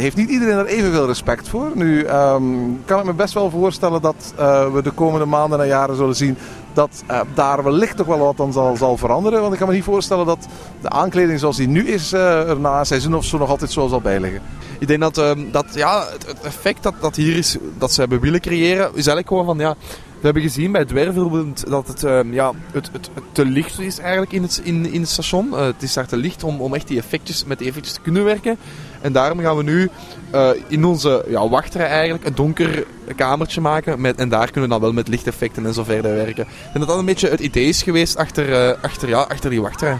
heeft 0.00 0.16
niet 0.16 0.30
iedereen 0.30 0.56
er 0.56 0.66
evenveel 0.66 1.06
respect 1.06 1.48
voor. 1.48 1.70
Nu 1.74 2.02
ehm, 2.02 2.44
kan 2.84 2.98
ik 2.98 3.04
me 3.04 3.12
best 3.12 3.34
wel 3.34 3.50
voorstellen 3.50 4.02
dat 4.02 4.34
we 4.72 4.80
de 4.82 4.90
komende 4.90 5.26
maanden 5.26 5.60
en 5.60 5.66
jaren 5.66 5.96
zullen 5.96 6.16
zien 6.16 6.36
dat 6.76 7.02
eh, 7.06 7.20
daar 7.34 7.64
wellicht 7.64 7.96
nog 7.96 8.06
wel 8.06 8.18
wat 8.18 8.36
dan 8.36 8.52
zal, 8.52 8.76
zal 8.76 8.96
veranderen. 8.96 9.40
Want 9.40 9.52
ik 9.52 9.58
kan 9.58 9.68
me 9.68 9.74
niet 9.74 9.84
voorstellen 9.84 10.26
dat 10.26 10.46
de 10.80 10.88
aankleding 10.88 11.38
zoals 11.38 11.56
die 11.56 11.68
nu 11.68 11.88
is, 11.88 12.12
eh, 12.12 12.48
er 12.48 12.60
na 12.60 12.78
een 12.78 12.86
seizoen 12.86 13.14
of 13.14 13.24
zo 13.24 13.38
nog 13.38 13.48
altijd 13.48 13.70
zo 13.70 13.88
zal 13.88 14.00
bijliggen. 14.00 14.42
Ik 14.78 14.86
denk 14.86 15.00
dat, 15.00 15.18
ehm, 15.18 15.50
dat 15.50 15.66
ja, 15.74 16.06
het, 16.12 16.26
het 16.26 16.40
effect 16.40 16.82
dat, 16.82 16.94
dat 17.00 17.16
hier 17.16 17.36
is, 17.36 17.56
dat 17.78 17.92
ze 17.92 18.00
hebben 18.00 18.20
willen 18.20 18.40
creëren, 18.40 18.86
is 18.86 18.94
eigenlijk 18.94 19.28
gewoon 19.28 19.44
van 19.44 19.58
ja. 19.58 19.74
We 20.16 20.32
hebben 20.32 20.42
gezien 20.42 20.72
bij 20.72 20.84
Dwervelwind 20.84 21.64
dat 21.68 21.88
het, 21.88 22.04
ehm, 22.04 22.32
ja, 22.32 22.52
het, 22.72 22.90
het, 22.92 23.10
te 23.32 23.44
licht 23.44 23.80
is 23.80 23.98
eigenlijk 23.98 24.32
in 24.32 24.42
het, 24.42 24.60
in, 24.64 24.92
in 24.92 25.00
het 25.00 25.10
station. 25.10 25.56
Eh, 25.56 25.64
het 25.64 25.82
is 25.82 25.92
daar 25.92 26.06
te 26.06 26.16
licht 26.16 26.44
om, 26.44 26.60
om 26.60 26.74
echt 26.74 26.88
die 26.88 26.98
effectjes, 26.98 27.44
met 27.44 27.58
die 27.58 27.68
effectjes 27.68 27.94
te 27.94 28.00
kunnen 28.00 28.24
werken. 28.24 28.58
En 29.00 29.12
daarom 29.12 29.40
gaan 29.40 29.56
we 29.56 29.62
nu 29.62 29.90
eh, 30.30 30.50
in 30.68 30.84
onze 30.84 31.24
ja, 31.28 31.48
wachtrij 31.48 31.86
eigenlijk 31.86 32.24
een 32.24 32.34
donker 32.34 32.86
kamertje 33.16 33.60
maken. 33.60 34.00
Met, 34.00 34.16
en 34.16 34.28
daar 34.28 34.50
kunnen 34.50 34.62
we 34.62 34.68
dan 34.68 34.80
wel 34.80 34.92
met 34.92 35.08
lichteffecten 35.08 35.66
en 35.66 35.74
zo 35.74 35.84
verder 35.84 36.14
werken. 36.14 36.46
En 36.72 36.80
dat 36.80 36.88
dat 36.88 36.98
een 36.98 37.04
beetje 37.04 37.28
het 37.28 37.40
idee 37.40 37.68
is 37.68 37.82
geweest 37.82 38.16
achter, 38.16 38.68
eh, 38.68 38.82
achter, 38.82 39.08
ja, 39.08 39.20
achter 39.20 39.50
die 39.50 39.62
wachtrij. 39.62 39.98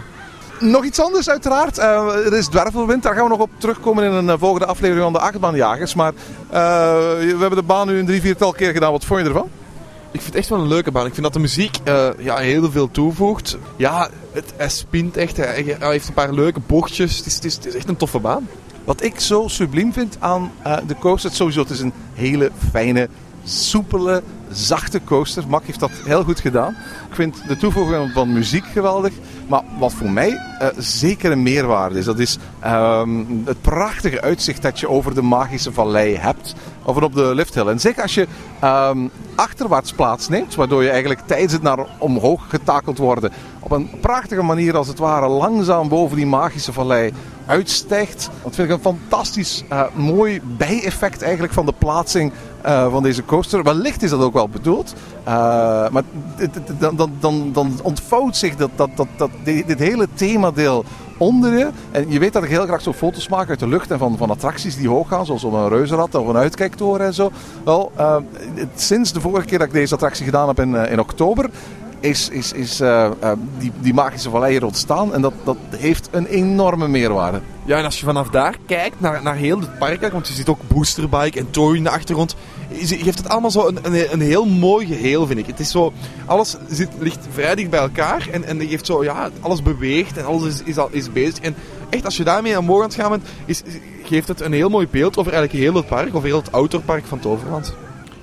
Nog 0.59 0.85
iets 0.85 0.99
anders 0.99 1.29
uiteraard. 1.29 1.77
Eh, 1.77 2.25
er 2.25 2.37
is 2.37 2.47
Dwervelwind. 2.47 3.03
Daar 3.03 3.13
gaan 3.13 3.23
we 3.23 3.29
nog 3.29 3.39
op 3.39 3.49
terugkomen 3.57 4.03
in 4.03 4.27
een 4.27 4.39
volgende 4.39 4.65
aflevering 4.65 5.03
van 5.03 5.13
de 5.13 5.19
achtbaanjagers. 5.19 5.95
Maar 5.95 6.13
we 6.49 7.37
hebben 7.39 7.55
de 7.55 7.63
baan 7.63 7.87
nu 7.87 7.99
een 7.99 8.05
drie, 8.05 8.21
viertal 8.21 8.51
keer 8.51 8.71
gedaan. 8.71 8.91
Wat 8.91 9.05
vond 9.05 9.21
je 9.21 9.27
ervan? 9.27 9.49
Ik 10.11 10.21
vind 10.21 10.25
het 10.25 10.35
echt 10.35 10.49
wel 10.49 10.59
een 10.59 10.67
leuke 10.67 10.91
baan. 10.91 11.05
Ik 11.05 11.13
vind 11.13 11.23
dat 11.23 11.33
de 11.33 11.39
muziek 11.39 11.77
eh, 11.83 12.09
ja, 12.19 12.37
heel 12.37 12.71
veel 12.71 12.91
toevoegt. 12.91 13.57
Ja, 13.75 14.09
het, 14.31 14.71
spint 14.71 15.17
echt. 15.17 15.37
Hij, 15.37 15.77
heeft 15.79 16.07
een 16.07 16.13
paar 16.13 16.33
leuke 16.33 16.59
bochtjes. 16.65 17.17
Het 17.17 17.25
is, 17.25 17.35
het, 17.35 17.65
is, 17.65 17.75
echt 17.75 17.89
een 17.89 17.97
toffe 17.97 18.19
baan. 18.19 18.47
Wat 18.83 19.03
ik 19.03 19.19
zo 19.19 19.47
subliem 19.47 19.93
vind 19.93 20.17
aan 20.19 20.51
eh, 20.63 20.77
de 20.87 20.95
coaster, 20.95 21.31
sowieso, 21.31 21.61
het 21.61 21.69
is 21.69 21.79
een 21.79 21.93
hele 22.13 22.51
fijne, 22.71 23.09
soepele, 23.43 24.23
zachte 24.51 25.01
coaster. 25.03 25.43
Mac 25.47 25.63
heeft 25.65 25.79
dat 25.79 25.91
heel 26.03 26.23
goed 26.23 26.39
gedaan. 26.39 26.75
Ik 27.09 27.15
vind 27.15 27.47
de 27.47 27.57
toevoeging 27.57 28.11
van 28.13 28.33
muziek 28.33 28.65
geweldig. 28.65 29.13
Maar 29.47 29.61
wat 29.79 29.93
voor 29.93 30.09
mij 30.09 30.29
uh, 30.29 30.67
zeker 30.77 31.31
een 31.31 31.43
meerwaarde 31.43 31.99
is, 31.99 32.05
dat 32.05 32.19
is 32.19 32.37
um, 32.65 33.41
het 33.45 33.61
prachtige 33.61 34.21
uitzicht 34.21 34.61
dat 34.61 34.79
je 34.79 34.89
over 34.89 35.15
de 35.15 35.21
magische 35.21 35.73
vallei 35.73 36.15
hebt. 36.15 36.55
Of 36.87 37.01
op 37.01 37.13
de 37.13 37.35
lifthill. 37.35 37.67
En 37.67 37.79
zeker 37.79 38.01
als 38.01 38.13
je 38.13 38.27
um, 38.63 39.11
achterwaarts 39.35 39.93
plaatsneemt, 39.93 40.55
waardoor 40.55 40.83
je 40.83 40.89
eigenlijk 40.89 41.19
tijdens 41.25 41.53
het 41.53 41.61
naar 41.61 41.85
omhoog 41.97 42.49
getakeld 42.49 42.97
worden 42.97 43.31
op 43.59 43.71
een 43.71 43.89
prachtige 44.01 44.43
manier 44.43 44.77
als 44.77 44.87
het 44.87 44.99
ware 44.99 45.27
langzaam 45.27 45.89
boven 45.89 46.15
die 46.15 46.25
magische 46.25 46.73
vallei 46.73 47.13
uitstijgt. 47.45 48.29
Dat 48.43 48.55
vind 48.55 48.69
ik 48.69 48.75
een 48.75 48.81
fantastisch 48.81 49.63
uh, 49.71 49.83
mooi 49.95 50.41
bijeffect 50.57 51.21
eigenlijk 51.21 51.53
van 51.53 51.65
de 51.65 51.73
plaatsing 51.77 52.31
uh, 52.65 52.91
van 52.91 53.03
deze 53.03 53.25
coaster. 53.25 53.63
Wellicht 53.63 54.03
is 54.03 54.09
dat 54.09 54.21
ook 54.21 54.33
wel 54.33 54.49
bedoeld. 54.49 54.93
Uh, 55.27 55.33
maar 55.89 56.03
dan, 56.79 57.11
dan, 57.19 57.49
dan, 57.51 57.79
ontvouwt 57.83 58.37
zich 58.37 58.55
dat, 58.55 58.69
dat, 58.75 58.89
dat, 59.15 59.29
dit 59.43 59.79
hele 59.79 60.07
themadeel 60.13 60.85
onder 61.17 61.57
je. 61.57 61.69
En 61.91 62.11
je 62.11 62.19
weet 62.19 62.33
dat 62.33 62.43
ik 62.43 62.49
heel 62.49 62.65
graag 62.65 62.81
zo 62.81 62.93
foto's 62.93 63.27
maak 63.27 63.49
uit 63.49 63.59
de 63.59 63.67
lucht 63.67 63.91
en 63.91 63.97
van, 63.97 64.17
van 64.17 64.29
attracties 64.29 64.77
die 64.77 64.89
hoog 64.89 65.07
gaan, 65.07 65.25
zoals 65.25 65.43
op 65.43 65.53
een 65.53 65.69
reuzenrad 65.69 66.15
of 66.15 66.27
een 66.27 66.37
uitkijktoren 66.37 67.05
en 67.05 67.13
zo. 67.13 67.31
Wel, 67.63 67.91
uh, 67.99 68.15
sinds 68.75 69.13
de 69.13 69.21
vorige 69.21 69.47
keer 69.47 69.57
dat 69.57 69.67
ik 69.67 69.73
deze 69.73 69.93
attractie 69.93 70.25
gedaan 70.25 70.47
heb 70.47 70.59
in, 70.59 70.71
uh, 70.71 70.91
in 70.91 70.99
oktober, 70.99 71.49
is, 71.99 72.29
is, 72.29 72.51
is 72.51 72.81
uh, 72.81 73.09
uh, 73.23 73.31
die, 73.57 73.71
die 73.79 73.93
magische 73.93 74.29
vallei 74.29 74.51
hier 74.51 74.65
ontstaan. 74.65 75.13
En 75.13 75.21
dat, 75.21 75.33
dat 75.43 75.57
heeft 75.77 76.09
een 76.11 76.25
enorme 76.25 76.87
meerwaarde. 76.87 77.41
Ja, 77.65 77.77
en 77.77 77.85
als 77.85 77.99
je 77.99 78.05
vanaf 78.05 78.29
daar 78.29 78.55
kijkt 78.65 78.99
naar, 78.99 79.23
naar 79.23 79.35
heel 79.35 79.59
het 79.59 79.79
park, 79.79 80.11
want 80.11 80.27
je 80.27 80.33
ziet 80.33 80.47
ook 80.47 80.59
Boosterbike 80.67 81.39
en 81.39 81.49
Toy 81.49 81.75
in 81.75 81.83
de 81.83 81.89
achtergrond. 81.89 82.35
Je 82.69 82.97
geeft 82.97 83.17
het 83.17 83.29
allemaal 83.29 83.51
zo 83.51 83.67
een, 83.67 83.79
een, 83.83 84.13
een, 84.13 84.21
heel 84.21 84.45
mooi 84.45 84.85
geheel, 84.85 85.27
vind 85.27 85.39
ik. 85.39 85.45
Het 85.45 85.59
is 85.59 85.71
zo, 85.71 85.93
alles 86.25 86.55
zit, 86.69 86.89
ligt 86.99 87.27
vrij 87.31 87.55
dicht 87.55 87.69
bij 87.69 87.79
elkaar 87.79 88.27
en, 88.31 88.43
en 88.43 88.59
je 88.59 88.67
geeft 88.67 88.85
zo, 88.85 89.03
ja, 89.03 89.29
alles 89.39 89.61
beweegt 89.61 90.17
en 90.17 90.25
alles 90.25 90.43
is, 90.43 90.61
is, 90.63 90.77
is 90.91 91.11
bezig. 91.11 91.39
En 91.39 91.55
echt, 91.89 92.05
als 92.05 92.17
je 92.17 92.23
daarmee 92.23 92.57
aan 92.57 92.65
boord 92.65 92.83
aan 92.83 92.89
het 92.89 92.99
gaan 92.99 93.09
bent, 93.09 93.27
is, 93.45 93.61
geeft 94.03 94.27
het 94.27 94.41
een 94.41 94.53
heel 94.53 94.69
mooi 94.69 94.87
beeld 94.91 95.17
over 95.17 95.33
eigenlijk 95.33 95.63
heel 95.63 95.75
het 95.75 95.87
park, 95.87 96.15
over 96.15 96.27
heel 96.27 96.37
het 96.37 96.51
outdoorpark 96.51 97.05
van 97.05 97.19
Toverland. 97.19 97.73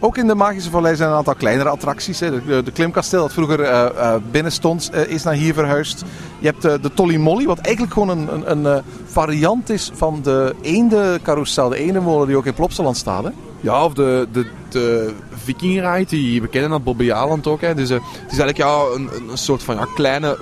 Ook 0.05 0.17
in 0.17 0.27
de 0.27 0.35
Magische 0.35 0.71
Vallei 0.71 0.97
zijn 0.97 1.11
een 1.11 1.17
aantal 1.17 1.35
kleinere 1.35 1.69
attracties. 1.69 2.19
De, 2.19 2.63
de 2.65 2.71
klimkasteel 2.73 3.21
dat 3.21 3.33
vroeger 3.33 3.61
uh, 3.61 3.87
uh, 3.95 4.15
binnen 4.31 4.53
stond, 4.53 4.91
uh, 4.95 5.07
is 5.07 5.23
naar 5.23 5.35
hier 5.35 5.55
verhuisd. 5.55 6.05
Je 6.39 6.47
hebt 6.47 6.63
de 6.63 6.93
Tolly 6.95 7.17
Molly, 7.17 7.45
wat 7.45 7.59
eigenlijk 7.59 7.95
gewoon 7.95 8.09
een, 8.09 8.51
een, 8.51 8.65
een 8.65 8.83
variant 9.05 9.71
is 9.71 9.91
van 9.95 10.23
de 10.23 10.55
eende 10.63 11.21
carousel, 11.23 11.69
de 11.69 11.77
eendenmolen 11.77 12.27
die 12.27 12.37
ook 12.37 12.47
in 12.47 12.55
Plopsaland 12.55 12.97
staat. 12.97 13.25
Hè? 13.25 13.31
Ja, 13.65 13.85
of 13.85 13.95
de, 13.95 14.29
de, 14.33 14.47
de 14.69 15.13
die 16.07 16.41
we 16.41 16.49
kennen 16.49 16.73
aan 16.73 16.83
Bobby 16.83 17.13
Aland 17.13 17.47
ook. 17.47 17.61
Hè. 17.61 17.75
Dus 17.75 17.89
het 17.89 18.03
is 18.31 18.39
eigenlijk 18.39 18.57
ja, 18.57 18.79
een, 18.95 19.09
een 19.31 19.39
soort 19.39 19.63
van 19.63 19.77
ja, 19.77 19.87
kleine 19.95 20.39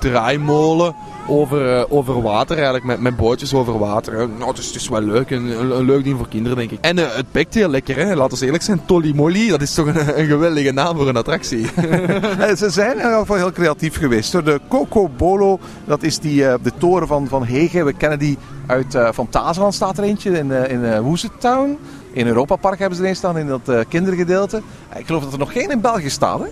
draaimolen 0.00 0.94
over, 1.28 1.76
uh, 1.76 1.84
over 1.88 2.22
water 2.22 2.56
eigenlijk, 2.56 2.84
met, 2.84 3.00
met 3.00 3.16
bootjes 3.16 3.54
over 3.54 3.78
water. 3.78 4.28
Nou, 4.28 4.50
het 4.50 4.58
is, 4.58 4.66
het 4.66 4.74
is 4.74 4.88
wel 4.88 5.00
leuk, 5.00 5.30
een, 5.30 5.60
een, 5.60 5.84
leuk 5.84 6.04
ding 6.04 6.16
voor 6.16 6.28
kinderen 6.28 6.58
denk 6.58 6.70
ik. 6.70 6.78
En 6.80 6.96
het 6.96 7.30
pekt 7.30 7.54
heel 7.54 7.68
lekker, 7.68 7.96
hè. 7.96 8.14
laten 8.14 8.38
we 8.38 8.44
eerlijk 8.44 8.62
zijn. 8.62 8.84
Tolly 8.84 9.12
Molly, 9.14 9.48
dat 9.48 9.62
is 9.62 9.74
toch 9.74 9.86
een, 9.86 10.18
een 10.18 10.26
geweldige 10.26 10.72
naam 10.72 10.96
voor 10.96 11.08
een 11.08 11.16
attractie. 11.16 11.66
Ze 12.56 12.66
zijn 12.70 12.98
in 12.98 13.08
ieder 13.08 13.36
heel 13.36 13.52
creatief 13.52 13.96
geweest. 13.96 14.32
De 14.32 14.60
Coco 14.68 15.08
Bolo, 15.16 15.58
dat 15.84 16.02
is 16.02 16.18
die, 16.18 16.42
de 16.42 16.72
toren 16.78 17.06
van, 17.06 17.28
van 17.28 17.44
Hege. 17.44 17.84
We 17.84 17.92
kennen 17.92 18.18
die 18.18 18.38
uit 18.66 18.98
van 19.10 19.28
Tazeland 19.28 19.74
staat 19.74 19.98
er 19.98 20.04
eentje 20.04 20.30
in, 20.30 20.50
in 20.50 20.80
uh, 20.80 21.14
Town. 21.38 21.78
In 22.12 22.26
Europa 22.26 22.56
Park 22.56 22.78
hebben 22.78 22.96
ze 22.96 23.02
er 23.02 23.08
een 23.08 23.16
staan 23.16 23.38
in 23.38 23.46
dat 23.46 23.84
kindergedeelte. 23.88 24.62
Ik 24.96 25.06
geloof 25.06 25.22
dat 25.22 25.32
er 25.32 25.38
nog 25.38 25.52
geen 25.52 25.70
in 25.70 25.80
België 25.80 26.10
staat, 26.10 26.38
hè? 26.38 26.46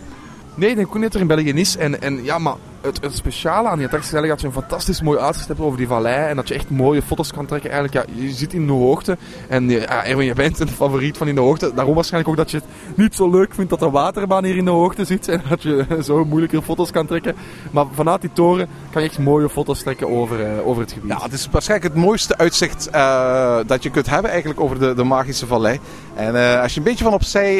Nee, 0.54 0.70
ik 0.70 0.76
denk 0.76 0.94
niet 0.94 1.02
dat 1.02 1.14
er 1.14 1.20
in 1.20 1.26
België 1.26 1.52
is. 1.52 1.76
En, 1.76 2.02
en 2.02 2.24
ja, 2.24 2.38
maar 2.38 2.54
het, 2.80 3.00
het 3.00 3.14
speciale 3.14 3.68
aan 3.68 3.76
die 3.76 3.84
attractie 3.84 4.12
is 4.12 4.18
eigenlijk 4.18 4.28
dat 4.28 4.40
je 4.40 4.46
een 4.46 4.62
fantastisch 4.62 5.02
mooi 5.02 5.18
uitzicht 5.18 5.48
hebt 5.48 5.60
over 5.60 5.78
die 5.78 5.86
vallei. 5.86 6.28
En 6.28 6.36
dat 6.36 6.48
je 6.48 6.54
echt 6.54 6.70
mooie 6.70 7.02
foto's 7.02 7.32
kan 7.32 7.46
trekken. 7.46 7.70
Eigenlijk, 7.70 8.08
ja, 8.08 8.22
je 8.22 8.30
zit 8.30 8.52
in 8.52 8.66
de 8.66 8.72
hoogte. 8.72 9.16
En 9.48 9.70
ja, 9.70 10.04
Erwin, 10.04 10.26
je 10.26 10.34
bent 10.34 10.60
een 10.60 10.68
favoriet 10.68 11.16
van 11.16 11.28
in 11.28 11.34
de 11.34 11.40
hoogte. 11.40 11.74
Daarom 11.74 11.94
waarschijnlijk 11.94 12.30
ook 12.30 12.36
dat 12.36 12.50
je 12.50 12.56
het 12.56 12.96
niet 12.96 13.14
zo 13.14 13.30
leuk 13.30 13.54
vindt 13.54 13.70
dat 13.70 13.78
de 13.78 13.90
waterbaan 13.90 14.44
hier 14.44 14.56
in 14.56 14.64
de 14.64 14.70
hoogte 14.70 15.04
zit. 15.04 15.28
En 15.28 15.42
dat 15.48 15.62
je 15.62 15.86
zo 16.04 16.24
moeilijker 16.24 16.62
foto's 16.62 16.90
kan 16.90 17.06
trekken. 17.06 17.36
Maar 17.70 17.86
vanuit 17.92 18.20
die 18.20 18.32
toren 18.32 18.68
kan 18.90 19.02
je 19.02 19.08
echt 19.08 19.18
mooie 19.18 19.48
foto's 19.48 19.82
trekken 19.82 20.08
over, 20.08 20.40
uh, 20.40 20.66
over 20.66 20.82
het 20.82 20.92
gebied. 20.92 21.10
Ja, 21.10 21.22
het 21.22 21.32
is 21.32 21.48
waarschijnlijk 21.50 21.94
het 21.94 22.02
mooiste 22.02 22.36
uitzicht 22.36 22.88
uh, 22.94 23.56
dat 23.66 23.82
je 23.82 23.90
kunt 23.90 24.10
hebben 24.10 24.30
eigenlijk 24.30 24.60
over 24.60 24.78
de, 24.78 24.94
de 24.94 25.04
magische 25.04 25.46
vallei. 25.46 25.80
En 26.14 26.34
uh, 26.34 26.62
als 26.62 26.72
je 26.72 26.78
een 26.78 26.84
beetje 26.84 27.04
van 27.04 27.12
opzij 27.12 27.56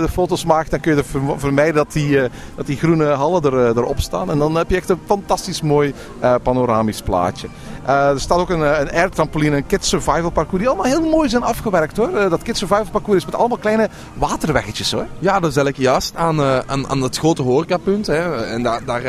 de 0.00 0.08
foto's 0.12 0.44
maakt, 0.44 0.70
dan 0.70 0.80
kun 0.80 0.96
je 0.96 1.02
vermijden 1.36 1.74
dat 1.74 1.92
die, 1.92 2.18
dat 2.54 2.66
die 2.66 2.76
groene 2.76 3.06
hallen 3.06 3.42
er, 3.42 3.76
erop 3.76 4.00
staan. 4.00 4.30
En 4.30 4.38
heb 4.56 4.70
je 4.70 4.76
echt 4.76 4.88
een 4.88 5.00
fantastisch 5.06 5.62
mooi 5.62 5.94
uh, 6.22 6.34
panoramisch 6.42 7.02
plaatje. 7.02 7.48
Uh, 7.86 8.08
er 8.08 8.20
staat 8.20 8.38
ook 8.38 8.50
een, 8.50 8.80
een 8.80 8.90
air 8.90 9.10
trampoline, 9.10 9.56
een 9.56 9.66
kids 9.66 9.88
survival 9.88 10.30
parcours, 10.30 10.58
die 10.58 10.68
allemaal 10.68 10.86
heel 10.86 11.08
mooi 11.10 11.28
zijn 11.28 11.42
afgewerkt 11.42 11.96
hoor. 11.96 12.10
Dat 12.10 12.42
kids 12.42 12.58
survival 12.58 12.90
parcours 12.90 13.18
is 13.18 13.24
met 13.24 13.34
allemaal 13.34 13.58
kleine 13.58 13.88
waterweggetjes 14.14 14.92
hoor. 14.92 15.06
Ja, 15.18 15.40
dat 15.40 15.50
is 15.50 15.56
eigenlijk 15.56 15.76
juist 15.76 16.16
aan, 16.16 16.42
aan, 16.66 16.88
aan 16.88 17.02
het 17.02 17.18
grote 17.18 17.42
horecapunt. 17.42 18.06
Hè. 18.06 18.44
En 18.44 18.62
daar, 18.62 18.84
daar 18.84 19.02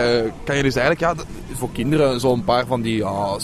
kan 0.44 0.58
je 0.58 0.64
dus 0.64 0.76
eigenlijk 0.76 1.00
ja, 1.00 1.24
voor 1.54 1.72
kinderen 1.72 2.20
zo'n 2.20 2.44
paar 2.44 2.66
van 2.66 2.82
die 2.82 2.98
ja, 2.98 3.38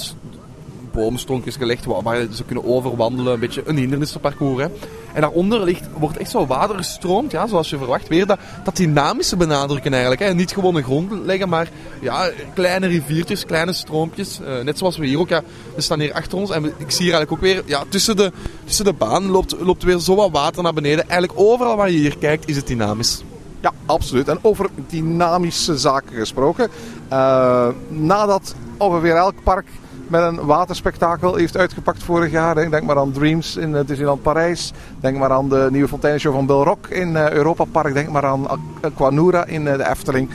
boomstronkjes 0.91 1.55
gelegd 1.55 1.85
waar 1.85 2.25
ze 2.31 2.43
kunnen 2.43 2.65
overwandelen. 2.65 3.33
Een 3.33 3.39
beetje 3.39 3.63
een 3.65 3.77
hindernissenparcours. 3.77 4.63
Hè. 4.63 4.69
En 5.17 5.23
daaronder 5.23 5.63
ligt, 5.63 5.83
wordt 5.97 6.17
echt 6.17 6.29
zo 6.29 6.47
water 6.47 6.75
gestroomd, 6.75 7.31
ja, 7.31 7.47
zoals 7.47 7.69
je 7.69 7.77
verwacht. 7.77 8.07
Weer 8.07 8.25
dat, 8.25 8.39
dat 8.63 8.75
dynamische 8.75 9.37
benadrukken 9.37 9.91
eigenlijk. 9.91 10.21
Hè. 10.21 10.33
Niet 10.33 10.51
gewoon 10.51 10.75
een 10.75 10.83
grond 10.83 11.11
leggen, 11.11 11.49
maar 11.49 11.69
ja, 12.01 12.29
kleine 12.53 12.87
riviertjes, 12.87 13.45
kleine 13.45 13.73
stroompjes. 13.73 14.39
Uh, 14.41 14.63
net 14.63 14.77
zoals 14.77 14.97
we 14.97 15.05
hier 15.05 15.19
ook, 15.19 15.29
ja, 15.29 15.41
we 15.75 15.81
staan 15.81 15.99
hier 15.99 16.13
achter 16.13 16.37
ons. 16.37 16.49
En 16.49 16.65
ik 16.65 16.91
zie 16.91 17.05
hier 17.05 17.13
eigenlijk 17.13 17.31
ook 17.31 17.39
weer, 17.39 17.63
ja, 17.65 17.83
tussen 17.89 18.15
de, 18.15 18.31
tussen 18.65 18.85
de 18.85 18.93
baan 18.93 19.25
loopt, 19.25 19.55
loopt 19.59 19.83
weer 19.83 19.99
zo 19.99 20.15
wat 20.15 20.31
water 20.31 20.63
naar 20.63 20.73
beneden. 20.73 21.09
Eigenlijk 21.09 21.39
overal 21.39 21.75
waar 21.75 21.91
je 21.91 21.97
hier 21.97 22.17
kijkt 22.17 22.49
is 22.49 22.55
het 22.55 22.67
dynamisch. 22.67 23.23
Ja, 23.61 23.71
absoluut. 23.85 24.27
En 24.27 24.39
over 24.41 24.69
dynamische 24.89 25.77
zaken 25.77 26.15
gesproken. 26.15 26.69
Uh, 27.11 27.67
nadat 27.87 28.55
ongeveer 28.77 29.15
elk 29.15 29.43
park 29.43 29.67
met 30.09 30.21
een 30.21 30.45
waterspektakel 30.45 31.35
heeft 31.35 31.57
uitgepakt 31.57 32.03
vorig 32.03 32.31
jaar. 32.31 32.69
Denk 32.69 32.83
maar 32.83 32.97
aan 32.97 33.11
Dreams 33.11 33.55
in 33.55 33.69
uh, 33.69 33.79
Disneyland 33.85 34.21
Parijs. 34.21 34.73
Denk 34.99 35.17
maar 35.17 35.31
aan 35.31 35.49
de 35.49 35.67
nieuwe 35.71 35.87
fonteinenshow 35.87 36.33
van 36.33 36.45
Bill 36.45 36.63
Rock 36.63 36.87
in 36.87 37.11
uh, 37.11 37.31
Europa 37.31 37.63
Park. 37.63 37.93
Denk 37.93 38.09
maar 38.09 38.25
aan 38.25 38.47
Aquanura 38.81 39.45
in 39.45 39.65
uh, 39.65 39.77
de 39.77 39.89
Efteling. 39.89 40.29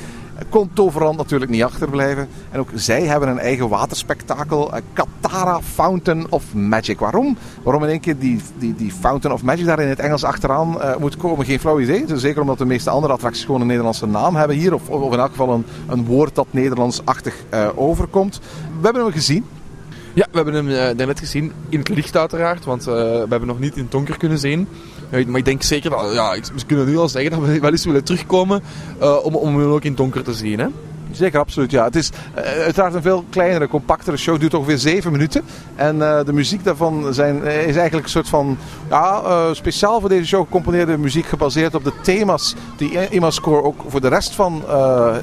Kon 0.49 0.71
Toverland 0.73 1.17
natuurlijk 1.17 1.51
niet 1.51 1.63
achterblijven. 1.63 2.29
En 2.51 2.61
ook 2.61 2.69
zij 2.75 3.03
hebben 3.03 3.29
een 3.29 3.39
eigen 3.39 3.69
waterspektakel. 3.69 4.71
Katara 4.93 5.61
Fountain 5.61 6.27
of 6.31 6.55
Magic. 6.55 6.99
Waarom? 6.99 7.37
Waarom 7.63 7.83
in 7.83 7.89
één 7.89 8.01
keer 8.01 8.19
die, 8.19 8.41
die, 8.59 8.75
die 8.75 8.93
Fountain 8.93 9.35
of 9.35 9.43
Magic 9.43 9.65
daar 9.65 9.81
in 9.81 9.89
het 9.89 9.99
Engels 9.99 10.25
achteraan 10.25 10.77
moet 10.99 11.17
komen? 11.17 11.47
Geen 11.47 11.61
flauw 11.61 11.81
idee. 11.81 12.05
Zeker 12.15 12.41
omdat 12.41 12.59
de 12.59 12.65
meeste 12.65 12.91
andere 12.91 13.13
attracties 13.13 13.45
gewoon 13.45 13.61
een 13.61 13.67
Nederlandse 13.67 14.07
naam 14.07 14.37
hebben 14.37 14.57
hier. 14.57 14.75
Of, 14.75 14.89
of 14.89 15.13
in 15.13 15.19
elk 15.19 15.31
geval 15.31 15.51
een, 15.51 15.65
een 15.89 16.05
woord 16.05 16.35
dat 16.35 16.47
Nederlandsachtig 16.51 17.35
overkomt. 17.75 18.41
We 18.79 18.85
hebben 18.85 19.03
hem 19.03 19.13
gezien. 19.13 19.45
Ja, 20.15 20.27
we 20.31 20.37
hebben 20.37 20.55
hem 20.55 20.69
uh, 20.69 20.77
daarnet 20.97 21.19
gezien 21.19 21.53
in 21.69 21.79
het 21.79 21.89
licht 21.89 22.17
uiteraard, 22.17 22.65
want 22.65 22.89
uh, 22.89 22.95
we 22.95 23.27
hebben 23.29 23.47
nog 23.47 23.59
niet 23.59 23.77
in 23.77 23.83
het 23.83 23.91
donker 23.91 24.17
kunnen 24.19 24.39
zien. 24.39 24.69
Maar 25.11 25.39
ik 25.39 25.45
denk 25.45 25.63
zeker 25.63 25.91
dat, 25.91 26.13
ja, 26.13 26.33
we 26.55 26.67
kunnen 26.67 26.87
nu 26.87 26.97
al 26.97 27.09
zeggen 27.09 27.31
dat 27.31 27.41
we 27.41 27.61
wel 27.61 27.71
eens 27.71 27.85
willen 27.85 28.05
terugkomen 28.05 28.63
om, 29.23 29.35
om 29.35 29.59
hem 29.59 29.71
ook 29.71 29.83
in 29.83 29.89
het 29.89 29.97
donker 29.97 30.23
te 30.23 30.35
zien. 30.35 30.59
Hè? 30.59 30.67
Zeker, 31.13 31.41
absoluut. 31.41 31.71
Ja. 31.71 31.85
Het 31.85 31.97
is 31.97 32.11
uh, 32.39 32.43
uiteraard 32.43 32.95
een 32.95 33.03
veel 33.03 33.25
kleinere, 33.31 33.69
compactere 33.69 34.17
show. 34.17 34.41
Duurt 34.41 34.55
ongeveer 34.55 34.79
zeven 34.79 35.13
minuten. 35.13 35.43
En 35.75 35.97
uh, 35.97 36.25
de 36.25 36.33
muziek 36.33 36.65
daarvan 36.65 37.15
zijn, 37.15 37.37
uh, 37.37 37.67
is 37.67 37.77
eigenlijk 37.77 38.05
een 38.05 38.11
soort 38.11 38.29
van 38.29 38.59
ja, 38.89 39.55
speciaal 39.55 40.01
voor 40.01 40.09
deze 40.09 40.27
show 40.27 40.45
gecomponeerde 40.45 40.99
muziek 40.99 41.27
gebaseerd 41.27 41.75
op 41.75 41.85
de 41.85 41.93
thema's 42.03 42.55
die 42.77 43.09
IMA-score 43.11 43.63
ook 43.63 43.81
voor 43.87 44.01
de 44.01 44.09
rest 44.09 44.35
van 44.35 44.65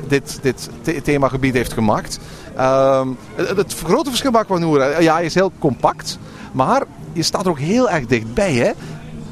dit, 0.08 0.39
dit 0.41 0.69
the 0.82 1.02
themagebied 1.02 1.54
heeft 1.54 1.73
gemaakt. 1.73 2.19
Ehm, 2.56 3.08
het, 3.36 3.58
het, 3.58 3.75
grote 3.86 4.10
verschil 4.10 4.32
met 4.32 4.41
Aquanura, 4.41 4.99
ja, 4.99 5.19
is 5.19 5.34
heel 5.34 5.52
compact. 5.60 6.19
Maar 6.52 6.84
je 7.13 7.23
staat 7.23 7.45
er 7.45 7.52
ook 7.52 7.60
heel 7.60 7.89
erg 7.89 8.06
dichtbij. 8.06 8.54
Hè? 8.54 8.71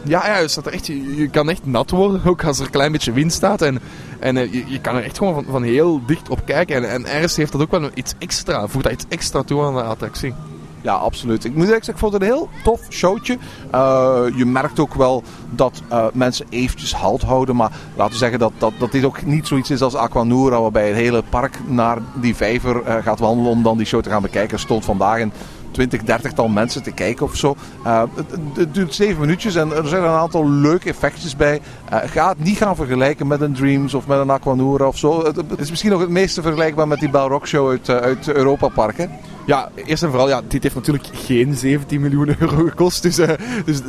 Ja, 0.03 0.27
ja 0.27 0.37
je, 0.37 0.47
staat 0.47 0.67
echt, 0.67 0.87
je, 0.87 1.15
je, 1.15 1.29
kan 1.29 1.49
echt 1.49 1.65
nat 1.65 1.89
worden, 1.89 2.21
ook 2.25 2.43
als 2.43 2.59
er 2.59 2.65
een 2.65 2.71
klein 2.71 2.91
beetje 2.91 3.11
wind 3.11 3.33
staat. 3.33 3.61
En, 3.61 3.79
en 4.19 4.35
uh, 4.35 4.53
je, 4.53 4.79
kan 4.81 4.95
er 4.95 5.03
echt 5.03 5.17
gewoon 5.17 5.33
van, 5.33 5.45
van 5.49 5.63
heel 5.63 6.01
dicht 6.05 6.29
op 6.29 6.41
kijken. 6.45 6.75
En, 6.75 6.89
en 6.89 7.05
ergens 7.05 7.35
heeft 7.35 7.51
dat 7.51 7.61
ook 7.61 7.71
wel 7.71 7.89
iets 7.93 8.13
extra, 8.17 8.67
voegt 8.67 8.83
dat 8.83 8.93
iets 8.93 9.05
extra 9.09 9.43
toe 9.43 9.63
aan 9.63 9.73
de 9.73 9.83
attractie. 9.83 10.33
Ja, 10.81 10.93
absoluut. 10.93 11.45
Ik 11.45 11.55
moet 11.55 11.67
zeggen, 11.67 11.93
ik 11.93 11.99
vond 11.99 12.13
het 12.13 12.21
een 12.21 12.27
heel 12.27 12.49
tof 12.63 12.81
showtje. 12.89 13.37
Uh, 13.73 14.23
je 14.35 14.45
merkt 14.45 14.79
ook 14.79 14.93
wel 14.93 15.23
dat 15.49 15.81
uh, 15.91 16.05
mensen 16.13 16.45
eventjes 16.49 16.93
halt 16.93 17.21
houden. 17.21 17.55
Maar 17.55 17.71
laten 17.95 18.13
we 18.13 18.19
zeggen 18.19 18.39
dat, 18.39 18.51
dat, 18.57 18.73
dat 18.77 18.91
dit 18.91 19.03
ook 19.03 19.25
niet 19.25 19.47
zoiets 19.47 19.69
is 19.69 19.81
als 19.81 19.95
Aquanura. 19.95 20.61
Waarbij 20.61 20.87
het 20.87 20.95
hele 20.95 21.23
park 21.29 21.59
naar 21.65 21.97
die 22.13 22.35
vijver 22.35 22.75
uh, 22.75 22.95
gaat 22.95 23.19
wandelen 23.19 23.51
om 23.51 23.63
dan 23.63 23.77
die 23.77 23.85
show 23.85 24.01
te 24.01 24.09
gaan 24.09 24.21
bekijken. 24.21 24.59
Stond 24.59 24.85
vandaag 24.85 25.21
een 25.21 25.33
20, 25.71 26.03
30 26.03 26.33
tal 26.33 26.47
mensen 26.47 26.83
te 26.83 26.91
kijken 26.91 27.25
of 27.25 27.35
zo. 27.35 27.55
Uh, 27.85 28.03
het, 28.15 28.25
het, 28.55 28.73
duurt 28.73 28.95
7 28.95 29.19
minuutjes 29.19 29.55
en 29.55 29.71
er 29.71 29.87
zijn 29.87 30.03
een 30.03 30.09
aantal 30.09 30.49
leuke 30.49 30.89
effectjes 30.89 31.35
bij. 31.35 31.61
Uh, 31.93 31.99
ga 32.05 32.29
het 32.29 32.43
niet 32.43 32.57
gaan 32.57 32.75
vergelijken 32.75 33.27
met 33.27 33.41
een 33.41 33.53
Dreams 33.53 33.93
of 33.93 34.07
met 34.07 34.19
een 34.19 34.29
Aquanura 34.29 34.87
of 34.87 34.97
zo. 34.97 35.25
Het, 35.25 35.35
het 35.35 35.59
is 35.59 35.69
misschien 35.69 35.91
nog 35.91 36.01
het 36.01 36.09
meeste 36.09 36.41
vergelijkbaar 36.41 36.87
met 36.87 36.99
die 36.99 37.09
Balrog 37.09 37.47
Show 37.47 37.69
uit, 37.69 37.89
uh, 37.89 37.95
uit 37.95 38.27
Europa 38.27 38.67
Park. 38.67 38.97
Hè? 38.97 39.05
Ja, 39.47 39.69
eerst 39.75 40.03
en 40.03 40.09
vooral, 40.09 40.29
ja, 40.29 40.41
dit 40.47 40.63
heeft 40.63 40.75
natuurlijk 40.75 41.07
geen 41.13 41.55
17 41.55 42.01
miljoen 42.01 42.35
euro 42.39 42.63
gekost. 42.65 43.01
Dus, 43.01 43.19
uh, 43.19 43.29
dus 43.65 43.79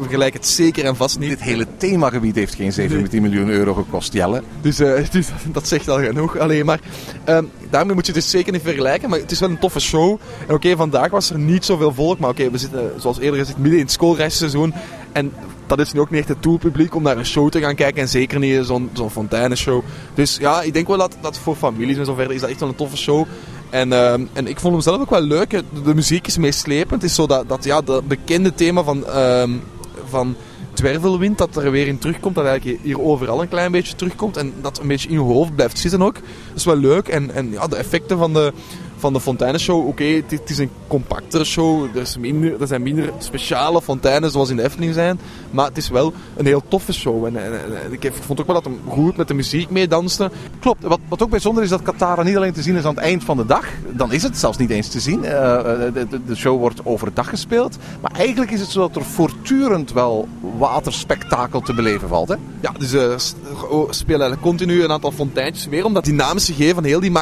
vergelijk 0.00 0.34
het 0.34 0.46
zeker 0.46 0.84
en 0.84 0.96
vast 0.96 1.18
niet. 1.18 1.28
Dit 1.28 1.42
hele 1.42 1.66
themagebied 1.76 2.34
heeft 2.34 2.54
geen 2.54 2.72
17 2.72 3.08
nee. 3.10 3.30
miljoen 3.30 3.48
euro 3.48 3.74
gekost, 3.74 4.12
Jelle. 4.12 4.42
Dus, 4.60 4.80
uh, 4.80 5.04
dus 5.10 5.28
dat 5.52 5.68
zegt 5.68 5.88
al 5.88 5.98
genoeg. 5.98 6.38
Alleen 6.38 6.64
maar, 6.64 6.80
uh, 7.28 7.38
daarmee 7.70 7.94
moet 7.94 8.06
je 8.06 8.12
het 8.12 8.20
dus 8.20 8.30
zeker 8.30 8.52
niet 8.52 8.62
vergelijken. 8.62 9.10
Maar 9.10 9.18
het 9.18 9.30
is 9.30 9.40
wel 9.40 9.48
een 9.48 9.58
toffe 9.58 9.80
show. 9.80 10.18
En 10.48 10.54
oké, 10.54 10.76
vandaag 10.76 11.10
was 11.10 11.30
er 11.30 11.38
niet 11.38 11.64
zoveel 11.64 11.92
volk. 11.92 12.18
Maar 12.18 12.30
oké, 12.30 12.50
we 12.50 12.58
zitten, 12.58 12.92
zoals 12.98 13.18
eerder 13.18 13.38
gezegd, 13.38 13.58
midden 13.58 13.78
in 13.78 13.84
het 13.84 13.92
schoolreisseizoen. 13.92 14.74
En 15.12 15.32
dat 15.66 15.78
is 15.78 15.92
nu 15.92 16.00
ook 16.00 16.10
niet 16.10 16.20
echt 16.20 16.28
het 16.28 16.42
doelpubliek 16.42 16.94
om 16.94 17.02
naar 17.02 17.16
een 17.16 17.26
show 17.26 17.50
te 17.50 17.60
gaan 17.60 17.74
kijken. 17.74 18.02
En 18.02 18.08
zeker 18.08 18.38
niet 18.38 18.66
zo'n 18.66 18.90
zo'n 18.92 19.10
fonteinenshow. 19.10 19.82
Dus 20.14 20.36
ja, 20.40 20.62
ik 20.62 20.72
denk 20.72 20.86
wel 20.86 20.98
dat, 20.98 21.16
dat 21.20 21.38
voor 21.38 21.56
families 21.56 21.96
en 21.96 22.04
zo 22.04 22.14
verder 22.14 22.34
is 22.34 22.40
dat 22.40 22.50
echt 22.50 22.60
wel 22.60 22.68
een 22.68 22.74
toffe 22.74 22.96
show. 22.96 23.26
En, 23.70 23.88
uh, 23.88 24.12
en 24.12 24.46
ik 24.46 24.60
vond 24.60 24.74
hem 24.74 24.82
zelf 24.82 25.00
ook 25.00 25.10
wel 25.10 25.20
leuk. 25.20 25.50
De 25.84 25.94
muziek 25.94 26.26
is 26.26 26.38
meeslepend. 26.38 27.02
Het 27.02 27.10
is 27.10 27.16
zo 27.16 27.26
dat, 27.26 27.48
dat 27.48 27.64
ja, 27.64 27.80
dat 27.80 28.08
bekende 28.08 28.54
thema 28.54 28.82
van, 28.82 29.04
uh, 29.08 29.42
van 30.08 30.36
dwervelwind, 30.74 31.38
dat 31.38 31.56
er 31.56 31.70
weer 31.70 31.86
in 31.86 31.98
terugkomt. 31.98 32.34
Dat 32.34 32.44
eigenlijk 32.44 32.82
hier 32.82 33.00
overal 33.00 33.42
een 33.42 33.48
klein 33.48 33.72
beetje 33.72 33.96
terugkomt. 33.96 34.36
En 34.36 34.52
dat 34.60 34.80
een 34.80 34.88
beetje 34.88 35.08
in 35.08 35.14
je 35.14 35.20
hoofd 35.20 35.54
blijft 35.54 35.78
zitten 35.78 36.02
ook. 36.02 36.14
Dat 36.14 36.56
is 36.56 36.64
wel 36.64 36.76
leuk. 36.76 37.08
En, 37.08 37.30
en 37.30 37.50
ja, 37.50 37.66
de 37.66 37.76
effecten 37.76 38.18
van 38.18 38.32
de, 38.32 38.52
van 39.04 39.12
de 39.12 39.20
fonteinenshow. 39.20 39.86
Oké, 39.86 40.04
het, 40.04 40.50
is 40.50 40.58
een 40.58 40.70
compactere 40.86 41.44
show. 41.44 41.96
Er, 41.96 42.16
minder, 42.20 42.60
er 42.60 42.66
zijn 42.66 42.82
minder 42.82 43.12
speciale 43.18 43.82
fonteinen 43.82 44.30
zoals 44.30 44.50
in 44.50 44.56
de 44.56 44.62
Efteling 44.62 44.94
zijn. 44.94 45.20
Maar 45.50 45.66
het 45.66 45.76
is 45.76 45.88
wel 45.88 46.12
een 46.36 46.46
heel 46.46 46.62
toffe 46.68 46.92
show. 46.92 47.24
En, 47.24 47.44
en, 47.44 47.52
en 47.52 47.92
ik 47.92 48.12
vond 48.20 48.40
ook 48.40 48.46
wel 48.46 48.54
dat 48.54 48.64
hem 48.64 48.80
goed 48.88 49.16
met 49.16 49.28
de 49.28 49.34
muziek 49.34 49.70
meedanste. 49.70 50.30
Klopt. 50.60 50.82
Wat, 50.82 50.98
wat 51.08 51.22
ook 51.22 51.30
bijzonder 51.30 51.62
is 51.62 51.68
dat 51.68 51.82
Katara 51.82 52.22
niet 52.22 52.36
alleen 52.36 52.52
te 52.52 52.62
zien 52.62 52.76
is 52.76 52.84
aan 52.84 52.94
het 52.94 53.04
eind 53.04 53.24
van 53.24 53.36
de 53.36 53.46
dag. 53.46 53.66
Dan 53.90 54.12
is 54.12 54.22
het 54.22 54.38
zelfs 54.38 54.58
niet 54.58 54.70
eens 54.70 54.88
te 54.88 55.00
zien. 55.00 55.18
Uh, 55.18 55.30
de, 55.32 56.06
de, 56.26 56.34
show 56.34 56.58
wordt 56.58 56.80
overdag 56.84 57.28
gespeeld. 57.28 57.76
Maar 58.00 58.12
eigenlijk 58.12 58.50
is 58.50 58.60
het 58.60 58.70
zo 58.70 58.80
dat 58.80 58.96
er 58.96 59.04
voortdurend 59.04 59.92
wel 59.92 60.28
waterspektakel 60.58 61.60
te 61.60 61.74
beleven 61.74 62.08
valt. 62.08 62.28
Hè? 62.28 62.34
Ja, 62.60 62.72
dus 62.78 62.94
uh, 62.94 63.14
spelen 63.90 64.40
continu 64.40 64.82
een 64.82 64.92
aantal 64.92 65.12
fonteintjes 65.12 65.68
meer. 65.68 65.84
Om 65.84 65.94
dat 65.94 66.04
dynamische 66.04 66.52
gegeven 66.52 66.74
van 66.74 66.84
heel 66.84 67.00
die 67.00 67.12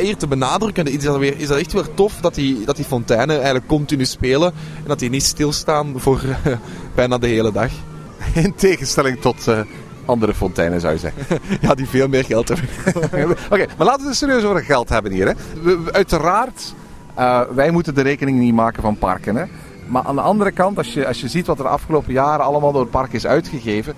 hier 0.00 0.16
te 0.16 0.26
benadrukken. 0.26 0.86
Is 0.86 1.02
dat, 1.02 1.18
weer, 1.30 1.40
is 1.40 1.48
dat 1.48 1.58
echt 1.58 1.72
weer 1.72 1.94
tof 1.94 2.20
dat 2.20 2.34
die, 2.34 2.64
dat 2.64 2.76
die 2.76 2.84
fonteinen 2.84 3.36
eigenlijk 3.36 3.66
continu 3.66 4.04
spelen. 4.04 4.52
En 4.76 4.86
dat 4.86 4.98
die 4.98 5.10
niet 5.10 5.22
stilstaan 5.22 5.92
voor 5.96 6.20
uh, 6.24 6.36
bijna 6.94 7.18
de 7.18 7.26
hele 7.26 7.52
dag. 7.52 7.70
In 8.44 8.54
tegenstelling 8.54 9.20
tot 9.20 9.48
uh, 9.48 9.60
andere 10.04 10.34
fonteinen 10.34 10.80
zou 10.80 10.92
je 10.92 10.98
zeggen. 10.98 11.38
ja, 11.60 11.74
die 11.74 11.88
veel 11.88 12.08
meer 12.08 12.24
geld 12.24 12.48
hebben. 12.48 12.68
Oké, 12.94 13.36
okay, 13.50 13.68
maar 13.76 13.86
laten 13.86 14.02
we 14.02 14.08
het 14.08 14.16
serieus 14.16 14.44
over 14.44 14.64
geld 14.64 14.88
hebben 14.88 15.12
hier. 15.12 15.26
Hè. 15.26 15.32
We, 15.62 15.92
uiteraard, 15.92 16.74
uh, 17.18 17.40
wij 17.54 17.70
moeten 17.70 17.94
de 17.94 18.02
rekening 18.02 18.38
niet 18.38 18.54
maken 18.54 18.82
van 18.82 18.98
parken. 18.98 19.36
Hè. 19.36 19.44
Maar 19.86 20.04
aan 20.04 20.14
de 20.14 20.20
andere 20.20 20.50
kant, 20.50 20.78
als 20.78 20.92
je, 20.92 21.06
als 21.06 21.20
je 21.20 21.28
ziet 21.28 21.46
wat 21.46 21.58
er 21.58 21.64
de 21.64 21.70
afgelopen 21.70 22.12
jaren 22.12 22.44
allemaal 22.44 22.72
door 22.72 22.80
het 22.80 22.90
park 22.90 23.12
is 23.12 23.26
uitgegeven, 23.26 23.94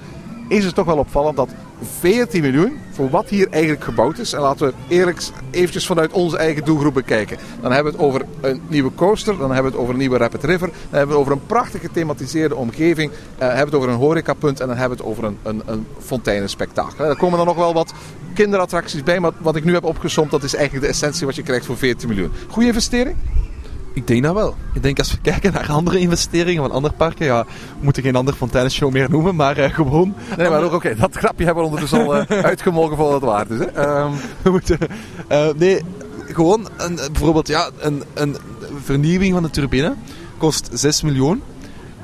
is 0.49 0.65
het 0.65 0.75
toch 0.75 0.87
wel 0.87 0.99
opvallend 0.99 1.37
dat 1.37 1.49
14 2.01 2.43
miljoen 2.43 2.79
voor 2.91 3.11
wat 3.11 3.29
hier 3.29 3.49
eigenlijk 3.51 3.85
gebouwd 3.85 4.19
is. 4.19 4.33
En 4.33 4.41
laten 4.41 4.67
we 4.67 4.75
eerlijk 4.89 5.23
eventjes 5.51 5.87
vanuit 5.87 6.13
onze 6.13 6.37
eigen 6.37 6.65
doelgroep 6.65 6.95
bekijken. 6.95 7.39
Dan 7.61 7.73
hebben 7.73 7.93
we 7.93 7.99
het 7.99 8.07
over 8.07 8.25
een 8.41 8.61
nieuwe 8.67 8.95
coaster, 8.95 9.39
dan 9.39 9.53
hebben 9.53 9.71
we 9.71 9.71
het 9.71 9.81
over 9.81 9.93
een 9.93 10.01
nieuwe 10.01 10.17
Rapid 10.17 10.45
River, 10.45 10.69
dan 10.69 10.77
hebben 10.81 11.09
we 11.09 11.13
het 11.15 11.21
over 11.21 11.33
een 11.33 11.47
prachtig 11.47 11.81
gethematiseerde 11.81 12.57
omgeving, 12.57 13.11
uh, 13.11 13.19
hebben 13.39 13.57
we 13.57 13.65
het 13.65 13.75
over 13.75 13.89
een 13.89 13.97
horecapunt 13.97 14.61
en 14.61 14.69
dan 14.69 14.77
hebben 14.77 14.99
we 14.99 15.05
het 15.05 15.13
over 15.13 15.25
een, 15.25 15.39
een, 15.43 15.63
een 15.67 15.87
fonteinenspektakel. 15.99 17.05
Er 17.05 17.17
komen 17.17 17.39
dan 17.39 17.47
nog 17.47 17.57
wel 17.57 17.75
wat 17.75 17.93
kinderattracties 18.35 19.03
bij, 19.03 19.21
maar 19.21 19.33
wat 19.39 19.57
ik 19.57 19.65
nu 19.65 19.73
heb 19.73 19.85
opgesomd, 19.85 20.31
dat 20.31 20.43
is 20.43 20.55
eigenlijk 20.55 20.87
de 20.87 20.93
essentie 20.93 21.27
wat 21.27 21.37
je 21.37 21.43
krijgt 21.43 21.67
voor 21.67 21.77
14 21.77 22.09
miljoen. 22.09 22.33
Goede 22.49 22.69
investering? 22.69 23.17
Ik 23.93 24.07
denk 24.07 24.23
dat 24.23 24.35
wel. 24.35 24.55
Ik 24.75 24.83
denk 24.83 24.99
als 24.99 25.13
we 25.13 25.19
kijken 25.23 25.53
naar 25.53 25.71
andere 25.71 25.99
investeringen 25.99 26.63
van 26.63 26.71
andere 26.71 26.95
parken, 26.95 27.27
ja, 27.27 27.45
we 27.45 27.85
moeten 27.85 28.03
geen 28.03 28.17
andere 28.17 28.37
fonteinenshow 28.37 28.93
meer 28.93 29.11
noemen, 29.11 29.37
maar 29.37 29.59
uh, 29.59 29.65
gewoon... 29.75 30.15
Nee, 30.37 30.49
maar 30.49 30.65
oké, 30.65 30.75
okay, 30.75 30.95
dat 30.95 31.17
grapje 31.17 31.45
hebben 31.45 31.63
we 31.63 31.69
ondertussen 31.69 32.07
al 32.07 32.17
uh, 32.17 32.45
uitgemolken 32.51 32.97
voor 32.97 33.05
wat 33.05 33.15
het 33.15 33.31
waard 33.31 33.51
is. 33.51 33.59
Hè? 33.59 34.01
Um... 34.01 34.13
we 34.43 34.51
moeten... 34.51 34.79
Uh, 35.33 35.49
nee, 35.57 35.83
gewoon 36.27 36.69
een, 36.77 36.95
bijvoorbeeld 36.95 37.49
ja, 37.49 37.71
een, 37.79 38.03
een 38.15 38.37
vernieuwing 38.85 39.33
van 39.33 39.43
de 39.43 39.51
turbine 39.51 39.95
kost 40.39 40.69
6 40.73 41.03
miljoen. 41.03 41.43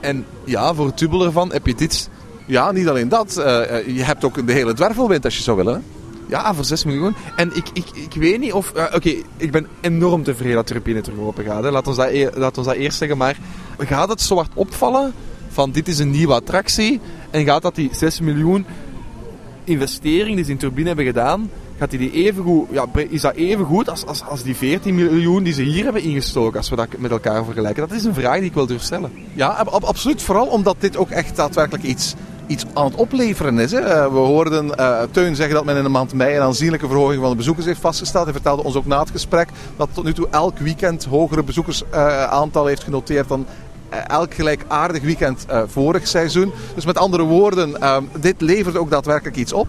En 0.00 0.24
ja, 0.44 0.74
voor 0.74 0.86
het 0.86 0.98
dubbel 0.98 1.24
ervan 1.24 1.52
heb 1.52 1.66
je 1.66 1.74
dit. 1.74 2.08
Ja, 2.46 2.72
niet 2.72 2.88
alleen 2.88 3.08
dat. 3.08 3.32
je 3.86 4.02
hebt 4.02 4.24
ook 4.24 4.46
de 4.46 4.52
hele 4.52 4.72
dwervelwind 4.72 5.24
als 5.24 5.36
je 5.36 5.42
zou 5.42 5.56
willen. 5.56 5.84
Ja, 6.28 6.54
voor 6.54 6.64
6 6.64 6.84
miljoen. 6.84 7.14
En 7.36 7.56
ik, 7.56 7.66
ik, 7.72 7.84
ik 7.94 8.14
weet 8.14 8.40
niet 8.40 8.52
of... 8.52 8.72
Oké, 8.94 9.14
ik 9.36 9.50
ben 9.50 9.66
enorm 9.80 10.22
tevreden 10.22 10.54
dat 10.54 10.66
turbine 10.66 11.00
terug 11.00 11.18
open 11.18 11.44
gaat. 11.44 11.62
Hè. 11.62 11.70
Laat, 11.70 11.86
ons 11.86 11.96
dat 11.96 12.10
e 12.10 12.30
ons 12.56 12.66
dat 12.66 12.74
eerst 12.74 12.98
zeggen. 12.98 13.16
Maar 13.16 13.36
gaat 13.78 14.08
het 14.08 14.20
zo 14.20 14.44
opvallen 14.54 15.12
van 15.48 15.70
dit 15.70 15.88
is 15.88 15.98
een 15.98 16.10
nieuwe 16.10 16.34
attractie 16.34 17.00
en 17.30 17.44
gaat 17.44 17.62
dat 17.62 17.74
die 17.74 17.90
6 17.92 18.20
miljoen 18.20 18.66
investering 19.64 20.36
die 20.36 20.44
ze 20.44 20.50
in 20.50 20.56
turbine 20.56 20.86
hebben 20.86 21.04
gedaan, 21.04 21.50
gaat 21.78 21.90
die, 21.90 21.98
die 21.98 22.12
even 22.12 22.42
goed, 22.42 22.68
ja, 22.70 22.86
is 23.08 23.20
dat 23.20 23.34
even 23.34 23.64
goed 23.64 23.88
als, 23.88 24.06
als, 24.06 24.22
als 24.24 24.42
die 24.42 24.56
14 24.56 24.94
miljoen 24.94 25.42
die 25.42 25.52
ze 25.52 25.62
hier 25.62 25.84
hebben 25.84 26.02
ingestoken, 26.02 26.58
als 26.58 26.68
we 26.68 26.76
dat 26.76 26.88
met 26.98 27.10
elkaar 27.10 27.44
vergelijken? 27.44 27.88
Dat 27.88 27.96
is 27.96 28.04
een 28.04 28.14
vraag 28.14 28.38
die 28.38 28.48
ik 28.48 28.54
wil 28.54 28.66
durf 28.66 28.82
stellen. 28.82 29.12
Ja, 29.34 29.48
absoluut. 29.48 30.22
Vooral 30.22 30.46
omdat 30.46 30.76
dit 30.78 30.96
ook 30.96 31.10
echt 31.10 31.36
daadwerkelijk 31.36 31.84
iets 31.84 32.14
iets 32.46 32.64
aan 32.74 32.84
het 32.84 32.94
opleveren 32.94 33.58
is. 33.58 33.72
Hè. 33.72 33.80
Uh, 33.80 34.12
we 34.12 34.18
hoorden 34.18 34.66
uh, 34.66 35.02
Teun 35.10 35.36
zeggen 35.36 35.54
dat 35.54 35.64
men 35.64 35.76
in 35.76 35.82
de 35.82 35.88
maand 35.88 36.12
mei 36.12 36.36
een 36.36 36.42
aanzienlijke 36.42 36.86
verhoging 36.86 37.20
van 37.20 37.30
de 37.30 37.36
bezoekers 37.36 37.66
heeft 37.66 37.80
vastgesteld. 37.80 38.24
Hij 38.24 38.32
vertelde 38.32 38.64
ons 38.64 38.74
ook 38.74 38.86
na 38.86 39.00
het 39.00 39.10
gesprek 39.10 39.48
dat 39.76 39.88
tot 39.92 40.04
nu 40.04 40.12
toe 40.12 40.28
elk 40.30 40.58
weekend 40.58 41.04
hogere 41.04 41.42
bezoekersaantal 41.42 42.66
heeft 42.66 42.84
genoteerd 42.84 43.28
dan 43.28 43.46
elk 44.06 44.34
gelijkaardig 44.34 45.02
weekend 45.02 45.46
vorig 45.66 46.06
seizoen. 46.06 46.52
Dus 46.74 46.86
met 46.86 46.98
andere 46.98 47.22
woorden, 47.22 47.76
dit 48.20 48.40
levert 48.40 48.76
ook 48.76 48.90
daadwerkelijk 48.90 49.36
iets 49.36 49.52
op. 49.52 49.66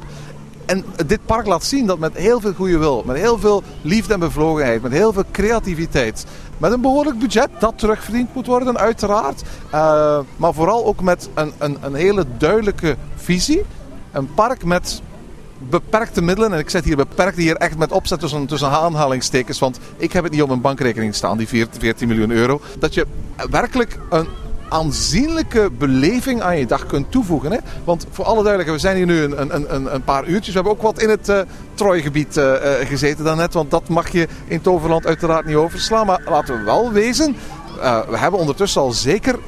En 0.66 0.86
dit 1.06 1.20
park 1.26 1.46
laat 1.46 1.64
zien 1.64 1.86
dat 1.86 2.00
met 2.00 2.18
heel 2.18 2.40
veel 2.40 2.54
goede 2.54 2.78
wil, 2.78 3.04
met 3.06 3.18
heel 3.18 3.40
veel 3.40 3.64
liefde 3.82 4.14
en 4.14 4.20
bevlogenheid, 4.20 4.82
met 4.82 4.92
heel 4.92 5.14
veel 5.14 5.24
creativiteit, 5.32 6.26
met 6.58 6.72
een 6.72 6.82
behoorlijk 6.82 7.20
budget 7.20 7.50
dat 7.60 7.78
terugverdiend 7.78 8.34
moet 8.34 8.46
worden, 8.46 8.78
uiteraard. 8.78 9.42
Uh, 9.74 10.20
maar 10.38 10.54
vooral 10.54 10.86
ook 10.86 11.02
met 11.02 11.30
een, 11.34 11.54
een, 11.58 11.78
een 11.82 11.96
hele 11.96 12.26
duidelijke 12.38 12.96
visie. 13.16 13.62
Een 14.12 14.34
park 14.34 14.64
met 14.64 15.02
beperkte 15.70 16.22
middelen. 16.22 16.54
En 16.54 16.60
ik 16.60 16.70
zet 16.70 16.86
hier 16.86 16.96
beperkt 16.96 17.38
hier 17.38 17.56
echt 17.56 17.78
met 17.78 17.92
opzet 17.92 18.20
tussen, 18.20 18.46
tussen 18.46 18.70
aanhalingstekens. 18.70 19.60
Want 19.60 19.80
ik 19.98 20.14
heb 20.14 20.24
het 20.24 20.32
niet 20.32 20.42
op 20.42 20.48
mijn 20.48 20.62
bankrekening 20.62 21.16
staan, 21.16 21.38
die 21.38 21.48
14 21.48 22.08
miljoen 22.08 22.32
euro. 22.32 22.62
Dat 22.80 22.94
je 22.94 23.06
werkelijk 23.50 24.00
een 24.10 24.28
aanzienlijke 24.70 25.70
beleving 25.78 26.42
aan 26.42 26.58
je 26.58 26.66
dag 26.66 26.86
kunt 26.86 27.12
toevoegen. 27.12 27.52
Hè? 27.52 27.58
Want 27.84 28.06
voor 28.12 28.26
alle 28.26 28.44
duidelijkheid, 28.44 28.82
we 28.82 28.88
zijn 28.88 28.98
hier 28.98 29.06
nu 29.06 29.22
een, 29.22 29.76
een, 29.76 29.94
een 29.94 30.04
paar 30.04 30.26
uurtjes. 30.26 30.54
We 30.54 30.54
hebben 30.54 30.72
ook 30.72 30.82
wat 30.82 31.02
in 31.02 31.10
het 31.10 31.30
uh, 31.30 31.40
Trooigebied 31.74 32.38
uh, 32.38 32.54
gezeten 32.84 33.26
daarnet. 33.26 33.54
Want 33.54 33.72
dat 33.72 33.88
mag 33.90 34.10
je 34.10 34.28
in 34.48 34.62
Toverland 34.62 35.06
uiteraard 35.06 35.46
niet 35.46 35.56
overslaan. 35.56 36.06
Maar 36.06 36.22
laten 36.30 36.58
we 36.58 36.64
wel 36.64 36.92
wezen, 36.92 37.36
we 38.10 38.18
hebben 38.18 38.40
ondertussen 38.40 38.82
al 38.82 38.92
zeker 38.92 39.40